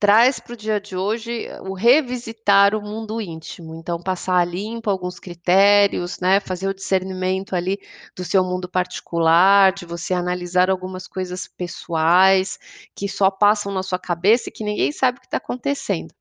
traz 0.00 0.40
para 0.40 0.54
o 0.54 0.56
dia 0.56 0.80
de 0.80 0.96
hoje 0.96 1.46
o 1.60 1.74
revisitar 1.74 2.74
o 2.74 2.80
mundo 2.80 3.20
íntimo. 3.20 3.74
Então, 3.74 4.00
passar 4.02 4.38
a 4.38 4.44
limpo 4.46 4.88
alguns 4.88 5.18
critérios, 5.18 6.20
né? 6.20 6.40
Fazer 6.40 6.68
o 6.68 6.74
discernimento 6.74 7.54
ali 7.54 7.78
do 8.16 8.24
seu 8.24 8.42
mundo 8.42 8.66
particular, 8.66 9.74
de 9.74 9.84
você 9.84 10.14
analisar 10.14 10.70
algumas 10.70 11.06
coisas 11.06 11.46
pessoais 11.46 12.58
que 12.94 13.10
só 13.10 13.30
passam 13.30 13.70
na 13.74 13.82
sua 13.82 13.98
cabeça 13.98 14.48
e 14.48 14.52
que 14.52 14.64
ninguém 14.64 14.90
sabe 14.90 15.18
o 15.18 15.20
que 15.20 15.26
está 15.26 15.36
acontecendo. 15.36 16.14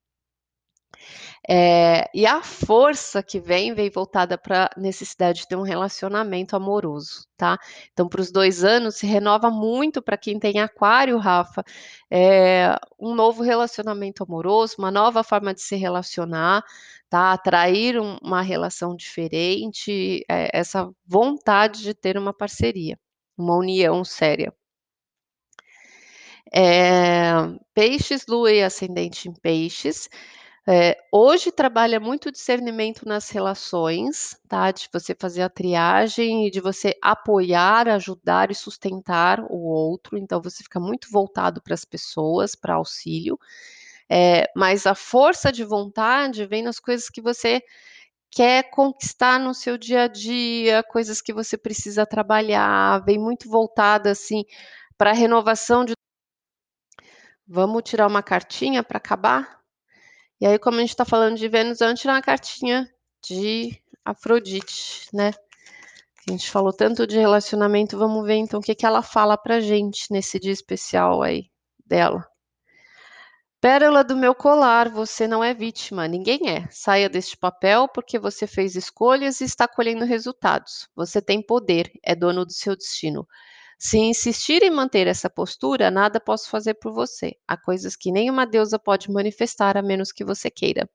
Eh, 1.49 2.10
e 2.13 2.25
a 2.25 2.41
força 2.43 3.21
que 3.23 3.39
vem, 3.39 3.73
vem 3.73 3.89
voltada 3.89 4.38
pra 4.38 4.69
necessidade 4.77 5.41
de 5.41 5.47
ter 5.47 5.55
um 5.55 5.62
relacionamento 5.63 6.55
amoroso, 6.55 7.25
tá. 7.38 7.58
Então 7.93 8.08
para 8.10 8.21
os 8.21 8.31
2 8.31 8.63
anos 8.63 8.95
se 8.97 9.05
renova 9.08 9.49
muito 9.51 10.01
para 10.01 10.17
quem 10.17 10.39
tem 10.39 10.60
aquário, 10.60 11.17
Rafa, 11.17 11.63
eh, 12.12 12.75
um 12.99 13.13
novo 13.15 13.43
relacionamento 13.43 14.23
amoroso, 14.23 14.75
uma 14.79 14.91
nova 14.91 15.23
forma 15.23 15.53
de 15.53 15.62
se 15.62 15.75
relacionar, 15.75 16.63
tá, 17.10 17.34
atrair 17.34 17.99
um 17.99 18.17
uma 18.23 18.41
relação 18.41 18.95
diferente, 18.95 20.23
eh, 20.29 20.49
essa 20.53 20.89
vontade 21.05 21.81
de 21.84 21.93
ter 21.93 22.17
uma 22.17 22.34
parceria, 22.34 22.97
uma 23.38 23.55
união 23.58 24.03
séria. 24.03 24.53
Eh, 26.53 27.34
peixes, 27.73 28.25
lua 28.27 28.51
e 28.51 28.63
ascendente 28.63 29.27
em 29.29 29.34
peixes, 29.34 30.10
eh, 30.67 30.97
hoje 31.12 31.51
trabalha 31.51 31.99
muito 31.99 32.32
discernimento 32.32 33.08
nas 33.08 33.30
relações, 33.30 34.38
tá, 34.47 34.71
de 34.71 34.89
você 34.93 35.15
fazer 35.19 35.41
a 35.43 35.49
triagem 35.49 36.47
e 36.47 36.51
de 36.51 36.60
você 36.62 36.95
apoiar, 37.01 37.88
ajudar 37.89 38.51
e 38.51 38.56
sustentar 38.56 39.41
o 39.49 39.58
outro, 39.67 40.17
então 40.17 40.41
você 40.41 40.63
fica 40.63 40.80
muito 40.80 41.08
voltado 41.12 41.62
para 41.62 41.73
as 41.75 41.86
pessoas, 41.86 42.56
pra 42.56 42.75
auxílio, 42.75 43.39
eh, 44.10 44.47
mas 44.56 44.86
a 44.88 44.95
força 44.95 45.51
de 45.51 45.63
vontade 45.65 46.45
vem 46.47 46.63
nas 46.63 46.80
coisas 46.80 47.10
que 47.10 47.21
você 47.21 47.62
quer 48.32 48.69
conquistar 48.71 49.39
no 49.39 49.54
seu 49.54 49.78
dia 49.78 50.04
a 50.04 50.08
dia, 50.08 50.84
coisas 50.84 51.21
que 51.21 51.34
você 51.34 51.58
precisa 51.58 52.06
trabalhar, 52.06 53.04
vem 53.06 53.19
muito 53.19 53.49
voltada, 53.49 54.12
assim, 54.12 54.43
pra 54.97 55.13
renovação 55.13 55.86
de. 55.86 55.93
Vamos 57.47 57.84
tirar 57.84 58.08
uma 58.08 58.23
cartinha 58.23 58.84
para 58.84 58.97
acabar? 58.97 59.64
E 60.39 60.45
aí 60.45 60.60
como 60.60 60.78
a 60.78 60.82
gente 60.82 60.89
está 60.89 61.06
falando 61.06 61.38
de 61.38 61.48
Vênus, 61.48 61.80
vamos 61.80 62.00
tirar 62.00 62.13
uma 62.13 62.21
cartinha 62.21 62.89
de 63.24 63.82
Afrodite, 64.04 65.08
né. 65.13 65.32
A 66.28 66.32
gente 66.32 66.50
falou 66.50 66.74
tanto 66.74 67.06
de 67.06 67.17
relacionamento, 67.17 67.98
vamos 67.98 68.26
ver 68.26 68.36
então 68.36 68.60
o 68.60 68.63
que 68.63 68.74
que 68.74 68.86
ela 68.86 69.02
fala 69.02 69.38
pra 69.38 69.60
gente 69.60 70.12
nesse 70.12 70.39
dia 70.39 70.52
especial 70.52 71.21
aí 71.21 71.50
dela. 71.86 72.28
Pérola 73.62 74.04
do 74.04 74.15
meu 74.15 74.36
colar, 74.36 74.89
você 74.89 75.28
não 75.28 75.43
é 75.43 75.54
vítima, 75.54 76.08
ninguém 76.08 76.50
é. 76.50 76.67
Saia 76.69 77.10
deste 77.10 77.36
papel, 77.36 77.88
porque 77.88 78.19
você 78.19 78.45
fez 78.45 78.76
escolhas 78.76 79.41
e 79.41 79.45
está 79.45 79.67
colhendo 79.67 80.06
resultados. 80.06 80.88
Você 80.95 81.21
tem 81.21 81.41
poder, 81.41 81.91
é 82.04 82.13
dono 82.13 82.45
do 82.45 82.54
seu 82.54 82.76
destino. 82.76 83.28
Se 83.77 83.97
insistir 83.97 84.63
em 84.63 84.71
manter 84.71 85.07
essa 85.07 85.29
postura, 85.29 85.91
nada 85.91 86.19
posso 86.19 86.49
fazer 86.49 86.75
por 86.75 86.93
você. 86.93 87.35
Há 87.47 87.57
coisas 87.57 87.95
que 87.95 88.11
nem 88.11 88.29
uma 88.29 88.45
deusa 88.45 88.79
pode 88.79 89.11
manifestar, 89.11 89.77
a 89.77 89.81
menos 89.81 90.11
que 90.11 90.23
você 90.23 90.49
queira. 90.49 90.89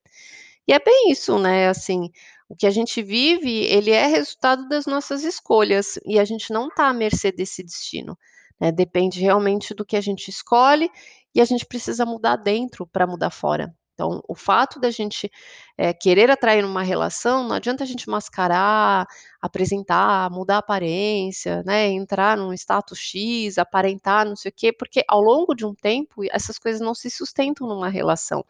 E 0.67 0.73
é 0.73 0.79
bem 0.79 1.11
isso, 1.11 1.39
né, 1.39 1.69
assim, 1.69 2.11
o 2.49 2.55
que 2.57 2.67
a 2.67 2.71
gente 2.71 3.03
vive, 3.03 3.65
ele 3.65 3.91
é 3.91 4.07
resultado 4.07 4.69
das 4.69 4.87
nossas 4.87 5.25
escolhas, 5.25 5.99
e 6.07 6.19
a 6.19 6.25
gente 6.25 6.53
não 6.53 6.69
tá 6.69 6.89
à 6.89 6.95
mercê 6.95 7.33
desse 7.33 7.63
destino, 7.63 8.17
né, 8.61 8.71
depende 8.71 9.21
realmente 9.21 9.75
do 9.75 9.85
que 9.85 9.97
a 9.97 10.01
gente 10.01 10.29
escolhe, 10.29 10.91
e 11.35 11.41
a 11.41 11.45
gente 11.45 11.67
precisa 11.67 12.07
mudar 12.07 12.37
dentro 12.37 12.87
pra 12.87 13.07
mudar 13.07 13.31
fora. 13.31 13.75
Então, 13.95 14.23
o 14.29 14.35
fato 14.35 14.81
da 14.81 14.91
gente, 14.91 15.31
eh, 15.77 15.93
querer 15.93 16.31
atrair 16.31 16.65
uma 16.65 16.83
relação, 16.83 17.47
não 17.47 17.57
adianta 17.57 17.85
a 17.85 17.87
gente 17.87 18.09
mascarar, 18.09 19.07
apresentar, 19.41 20.31
mudar 20.31 20.57
a 20.57 20.59
aparência, 20.59 21.63
né, 21.65 21.89
entrar 21.89 22.37
num 22.37 22.53
status 22.53 22.99
X, 22.99 23.59
aparentar 23.59 24.27
não 24.27 24.37
sei 24.37 24.51
o 24.51 24.55
quê, 24.55 24.73
porque 24.73 25.03
ao 25.09 25.21
longo 25.23 25.55
de 25.55 25.65
um 25.65 25.75
tempo 25.75 26.23
essas 26.31 26.59
coisas 26.59 26.81
não 26.81 26.95
se 26.95 27.11
sustentam 27.11 27.67
numa 27.67 27.89
relação. 27.89 28.45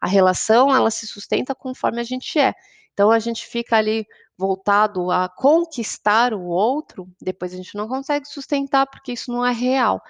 A 0.00 0.06
relação 0.06 0.74
ela 0.74 0.90
se 0.90 1.06
sustenta 1.06 1.54
conforme 1.54 2.00
a 2.00 2.04
gente 2.04 2.38
é. 2.38 2.54
Então 2.92 3.10
a 3.10 3.18
gente 3.18 3.46
fica 3.46 3.76
ali 3.76 4.06
voltado 4.36 5.10
a 5.10 5.28
conquistar 5.28 6.34
o 6.34 6.42
outro, 6.42 7.08
depois 7.20 7.52
a 7.52 7.56
gente 7.56 7.76
não 7.76 7.88
consegue 7.88 8.26
sustentar, 8.26 8.86
porque 8.86 9.12
isso 9.12 9.30
não 9.30 9.44
é 9.44 9.52
real. 9.52 10.02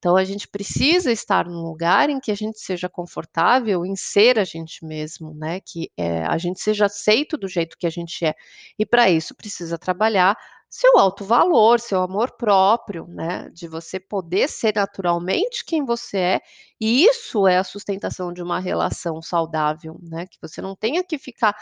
Então 0.00 0.16
a 0.16 0.24
gente 0.24 0.48
precisa 0.48 1.12
estar 1.12 1.46
num 1.46 1.62
lugar 1.62 2.10
em 2.10 2.20
que 2.20 2.32
a 2.32 2.36
gente 2.36 2.58
seja 2.60 2.88
confortável 2.88 3.86
em 3.86 3.94
ser 3.96 4.38
a 4.38 4.44
gente 4.44 4.84
mesmo, 4.84 5.34
né, 5.34 5.60
que, 5.60 5.90
eh, 5.98 6.24
a 6.26 6.38
gente 6.38 6.60
seja 6.60 6.86
aceito 6.86 7.38
do 7.38 7.46
jeito 7.48 7.76
que 7.78 7.86
a 7.86 7.90
gente 7.90 8.24
é. 8.26 8.34
E 8.78 8.86
pra 8.86 9.10
isso 9.10 9.34
precisa 9.36 9.78
trabalhar 9.78 10.36
seu 10.70 10.96
alto 10.98 11.24
valor, 11.24 11.80
seu 11.80 12.00
amor 12.02 12.32
próprio, 12.38 13.06
né, 13.08 13.50
de 13.52 13.68
você 13.68 14.00
poder 14.00 14.48
ser 14.48 14.74
naturalmente 14.76 15.64
quem 15.66 15.84
você 15.84 16.16
é, 16.18 16.40
e 16.80 17.04
isso 17.04 17.46
é 17.48 17.58
a 17.58 17.64
sustentação 17.64 18.32
de 18.32 18.42
uma 18.42 18.60
relação 18.60 19.20
saudável, 19.22 19.98
né, 20.02 20.26
que 20.26 20.38
você 20.40 20.62
não 20.62 20.74
tenha 20.76 21.04
que 21.04 21.18
ficar 21.18 21.54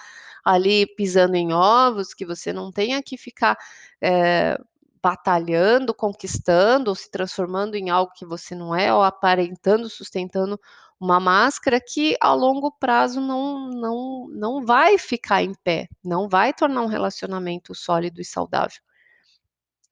ali 0.44 0.87
pisando 0.96 1.37
em 1.37 1.53
ovos, 1.55 2.14
que 2.14 2.27
você 2.27 2.53
não 2.53 2.70
tenha 2.72 3.03
que 3.03 3.16
ficar, 3.18 3.57
eh, 4.03 4.57
batalhando, 5.02 5.94
conquistando 5.94 6.90
ou 6.90 6.94
se 6.94 7.11
transformando 7.11 7.74
em 7.76 7.90
algo 7.90 8.12
que 8.14 8.26
você 8.26 8.54
não 8.54 8.74
é, 8.74 8.92
ou 8.92 9.02
aparentando, 9.02 9.88
sustentando 9.88 10.58
uma 11.00 11.20
máscara 11.20 11.80
que 11.80 12.16
a 12.20 12.32
longo 12.32 12.72
prazo 12.72 13.20
não 13.20 13.68
não 13.70 14.28
não 14.30 14.64
vai 14.64 14.98
ficar 14.98 15.42
em 15.42 15.54
pé, 15.64 15.88
não 16.04 16.28
vai 16.28 16.52
tornar 16.52 16.82
um 16.82 16.87
relacionamento 16.87 17.74
sólido 17.74 18.20
e 18.20 18.24
saudável. 18.24 18.80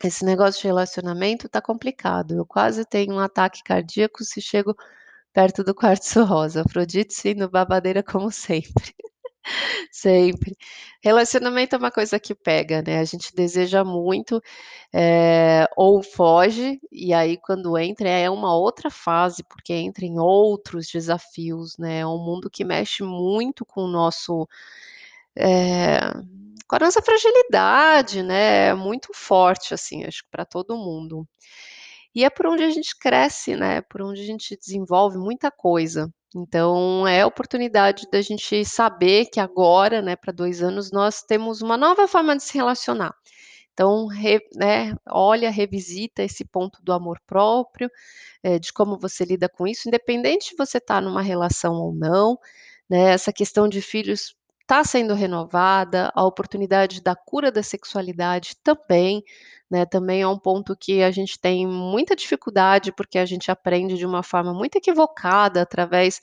Esse 0.02 0.24
negócio 0.24 0.60
de 0.60 0.66
relacionamento 0.68 1.48
tá 1.48 1.60
complicado, 1.62 2.34
eu 2.34 2.46
quase 2.46 2.84
tenho 2.84 3.14
um 3.14 3.18
ataque 3.18 3.62
cardíaco 3.62 4.24
se 4.24 4.40
chego 4.42 4.74
perto 5.32 5.62
do 5.64 5.74
quartzo 5.74 6.24
rosa. 6.24 6.62
Afrodite 6.62 7.14
sendo 7.14 7.48
babadeira 7.50 8.02
como 8.02 8.30
sempre. 8.32 8.94
Sempre. 9.92 10.56
Relacionamento 11.02 11.74
é 11.76 11.78
uma 11.78 11.90
coisa 11.90 12.18
que 12.20 12.34
pega, 12.34 12.82
né, 12.86 12.98
a 13.00 13.04
gente 13.04 13.34
deseja 13.34 13.84
muito, 13.84 14.42
eh, 14.94 15.66
ou 15.76 16.02
foge, 16.02 16.80
e 16.92 17.14
aí 17.14 17.36
quando 17.38 17.76
entra 17.78 18.08
é 18.08 18.28
uma 18.30 18.56
outra 18.56 18.90
fase, 18.90 19.44
porque 19.44 19.72
entra 19.74 20.04
em 20.06 20.18
outros 20.18 20.88
desafios, 20.88 21.76
né, 21.78 22.00
é 22.00 22.06
um 22.06 22.18
mundo 22.18 22.50
que 22.50 22.64
mexe 22.64 23.02
muito 23.04 23.64
com 23.64 23.82
o 23.84 23.88
nosso, 23.88 24.48
eh, 25.36 26.00
com 26.68 26.76
a 26.76 26.80
nossa 26.80 27.02
fragilidade, 27.02 28.22
né, 28.22 28.68
é 28.70 28.74
muito 28.74 29.10
forte, 29.14 29.74
assim, 29.74 30.04
acho 30.04 30.22
que 30.24 30.30
pra 30.30 30.44
todo 30.46 30.76
mundo. 30.76 31.26
E 32.16 32.24
é 32.24 32.30
por 32.30 32.46
onde 32.46 32.64
a 32.64 32.70
gente 32.70 32.96
cresce, 32.98 33.54
né, 33.56 33.82
por 33.82 34.00
onde 34.00 34.22
a 34.22 34.24
gente 34.24 34.56
desenvolve 34.56 35.18
muita 35.18 35.50
coisa. 35.50 36.10
Então 36.34 37.06
é 37.06 37.20
a 37.20 37.26
oportunidade 37.26 38.06
da 38.10 38.22
gente 38.22 38.64
saber 38.64 39.26
que 39.26 39.38
agora, 39.38 40.00
né, 40.00 40.16
pra 40.16 40.32
2 40.32 40.62
anos 40.62 40.90
nós 40.90 41.22
temos 41.22 41.60
uma 41.60 41.76
nova 41.76 42.08
forma 42.08 42.34
de 42.34 42.42
se 42.42 42.54
relacionar. 42.56 43.14
Então 43.74 44.06
re 44.06 44.40
né, 44.56 44.94
olha, 45.08 45.50
revisita 45.50 46.22
esse 46.22 46.44
ponto 46.44 46.80
do 46.82 46.92
amor 46.92 47.20
próprio, 47.26 47.90
eh, 48.44 48.58
de 48.58 48.72
como 48.72 48.98
você 48.98 49.24
lida 49.24 49.48
com 49.48 49.66
isso, 49.66 49.88
independente 49.88 50.50
de 50.50 50.56
você 50.56 50.78
estar 50.78 51.02
numa 51.02 51.22
relação 51.22 51.74
ou 51.76 51.92
não, 51.94 52.38
né, 52.90 53.12
essa 53.12 53.32
questão 53.32 53.68
de 53.68 53.82
filhos 53.82 54.34
tá 54.66 54.84
sendo 54.84 55.14
renovada, 55.14 56.10
a 56.14 56.24
oportunidade 56.24 57.00
da 57.02 57.14
cura 57.14 57.52
da 57.52 57.62
sexualidade 57.62 58.56
também, 58.62 59.22
né, 59.70 59.84
também 59.86 60.22
é 60.22 60.28
um 60.28 60.38
ponto 60.38 60.76
que 60.76 61.02
a 61.02 61.10
gente 61.10 61.38
tem 61.40 61.66
muita 61.66 62.16
dificuldade, 62.16 62.92
porque 62.92 63.18
a 63.18 63.26
gente 63.26 63.50
aprende 63.50 63.96
de 63.96 64.06
uma 64.06 64.22
forma 64.22 64.52
muito 64.54 64.76
equivocada 64.76 65.62
através 65.62 66.20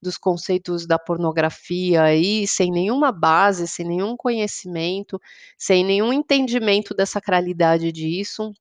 dos 0.00 0.18
conceitos 0.18 0.86
da 0.86 0.98
pornografia 0.98 2.02
aí, 2.02 2.46
sem 2.46 2.70
nenhuma 2.72 3.12
base, 3.12 3.68
sem 3.68 3.86
nenhum 3.86 4.16
conhecimento, 4.16 5.20
sem 5.56 5.84
nenhum 5.84 6.12
entendimento 6.12 6.94
da 6.94 7.06
sacralidade 7.06 7.92
disso. 7.92 8.52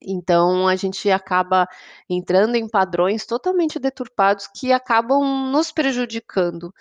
Então 0.00 0.68
a 0.68 0.76
gente 0.76 1.10
acaba 1.10 1.66
entrando 2.08 2.54
em 2.54 2.68
padrões 2.68 3.26
totalmente 3.26 3.78
deturpados 3.80 4.46
que 4.46 4.72
acabam 4.72 5.50
nos 5.50 5.72
prejudicando, 5.72 6.72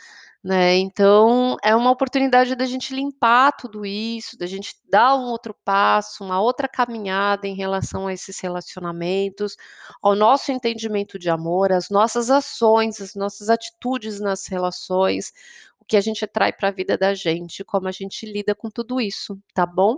né, 0.44 0.76
então 0.78 1.58
é 1.64 1.76
uma 1.76 1.92
oportunidade 1.92 2.56
da 2.56 2.66
gente 2.66 2.94
limpar 2.94 3.52
tudo 3.54 3.86
isso, 3.86 4.38
da 4.38 4.46
gente 4.46 4.76
dar 4.90 5.16
um 5.16 5.26
outro 5.26 5.54
passo, 5.66 6.24
uma 6.24 6.40
outra 6.40 6.68
caminhada 6.68 7.48
em 7.48 7.56
relação 7.56 8.08
a 8.08 8.14
esses 8.14 8.40
relacionamentos, 8.40 9.58
ao 10.02 10.16
nosso 10.16 10.52
entendimento 10.52 11.20
de 11.20 11.30
amor, 11.30 11.72
às 11.72 11.90
nossas 11.90 12.30
ações, 12.30 13.02
as 13.02 13.16
nossas 13.16 13.50
atitudes 13.50 14.20
nas 14.20 14.48
relações, 14.48 15.34
o 15.82 15.86
que 15.86 15.98
a 15.98 16.02
gente 16.02 16.24
atrai 16.24 16.54
pra 16.54 16.72
vida 16.72 16.98
da 16.98 17.14
gente, 17.14 17.64
como 17.64 17.88
a 17.88 17.92
gente 17.92 18.26
lida 18.26 18.56
com 18.56 18.70
tudo 18.70 19.02
isso, 19.02 19.38
tá 19.54 19.66
bom? 19.66 19.98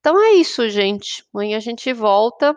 Então 0.00 0.20
é 0.20 0.32
isso 0.32 0.68
gente, 0.68 1.24
amanhã 1.32 1.56
a 1.56 1.60
gente 1.60 1.92
volta, 1.92 2.56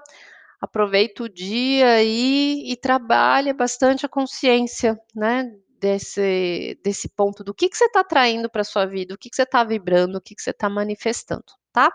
aproveita 0.59 1.23
o 1.23 1.29
dia 1.29 1.93
aí 1.93 2.63
e 2.65 2.75
trabalha 2.75 3.53
bastante 3.53 4.05
a 4.05 4.09
consciência, 4.09 4.99
né, 5.15 5.51
desse 5.79 6.79
desse 6.83 7.09
ponto 7.09 7.43
do 7.43 7.53
que 7.53 7.69
que 7.69 7.77
você 7.77 7.89
tá 7.89 8.01
atraindo 8.01 8.49
pra 8.49 8.63
sua 8.63 8.85
vida, 8.85 9.13
o 9.15 9.17
que 9.17 9.29
que 9.29 9.35
você 9.35 9.45
tá 9.45 9.63
vibrando, 9.63 10.17
o 10.17 10.21
que 10.21 10.35
que 10.35 10.41
você 10.41 10.53
tá 10.53 10.69
manifestando, 10.69 11.45
tá? 11.73 11.91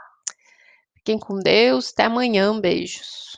Fiquem 0.97 1.19
com 1.19 1.38
Deus, 1.38 1.90
até 1.93 2.05
amanhã, 2.05 2.59
beijos. 2.61 3.29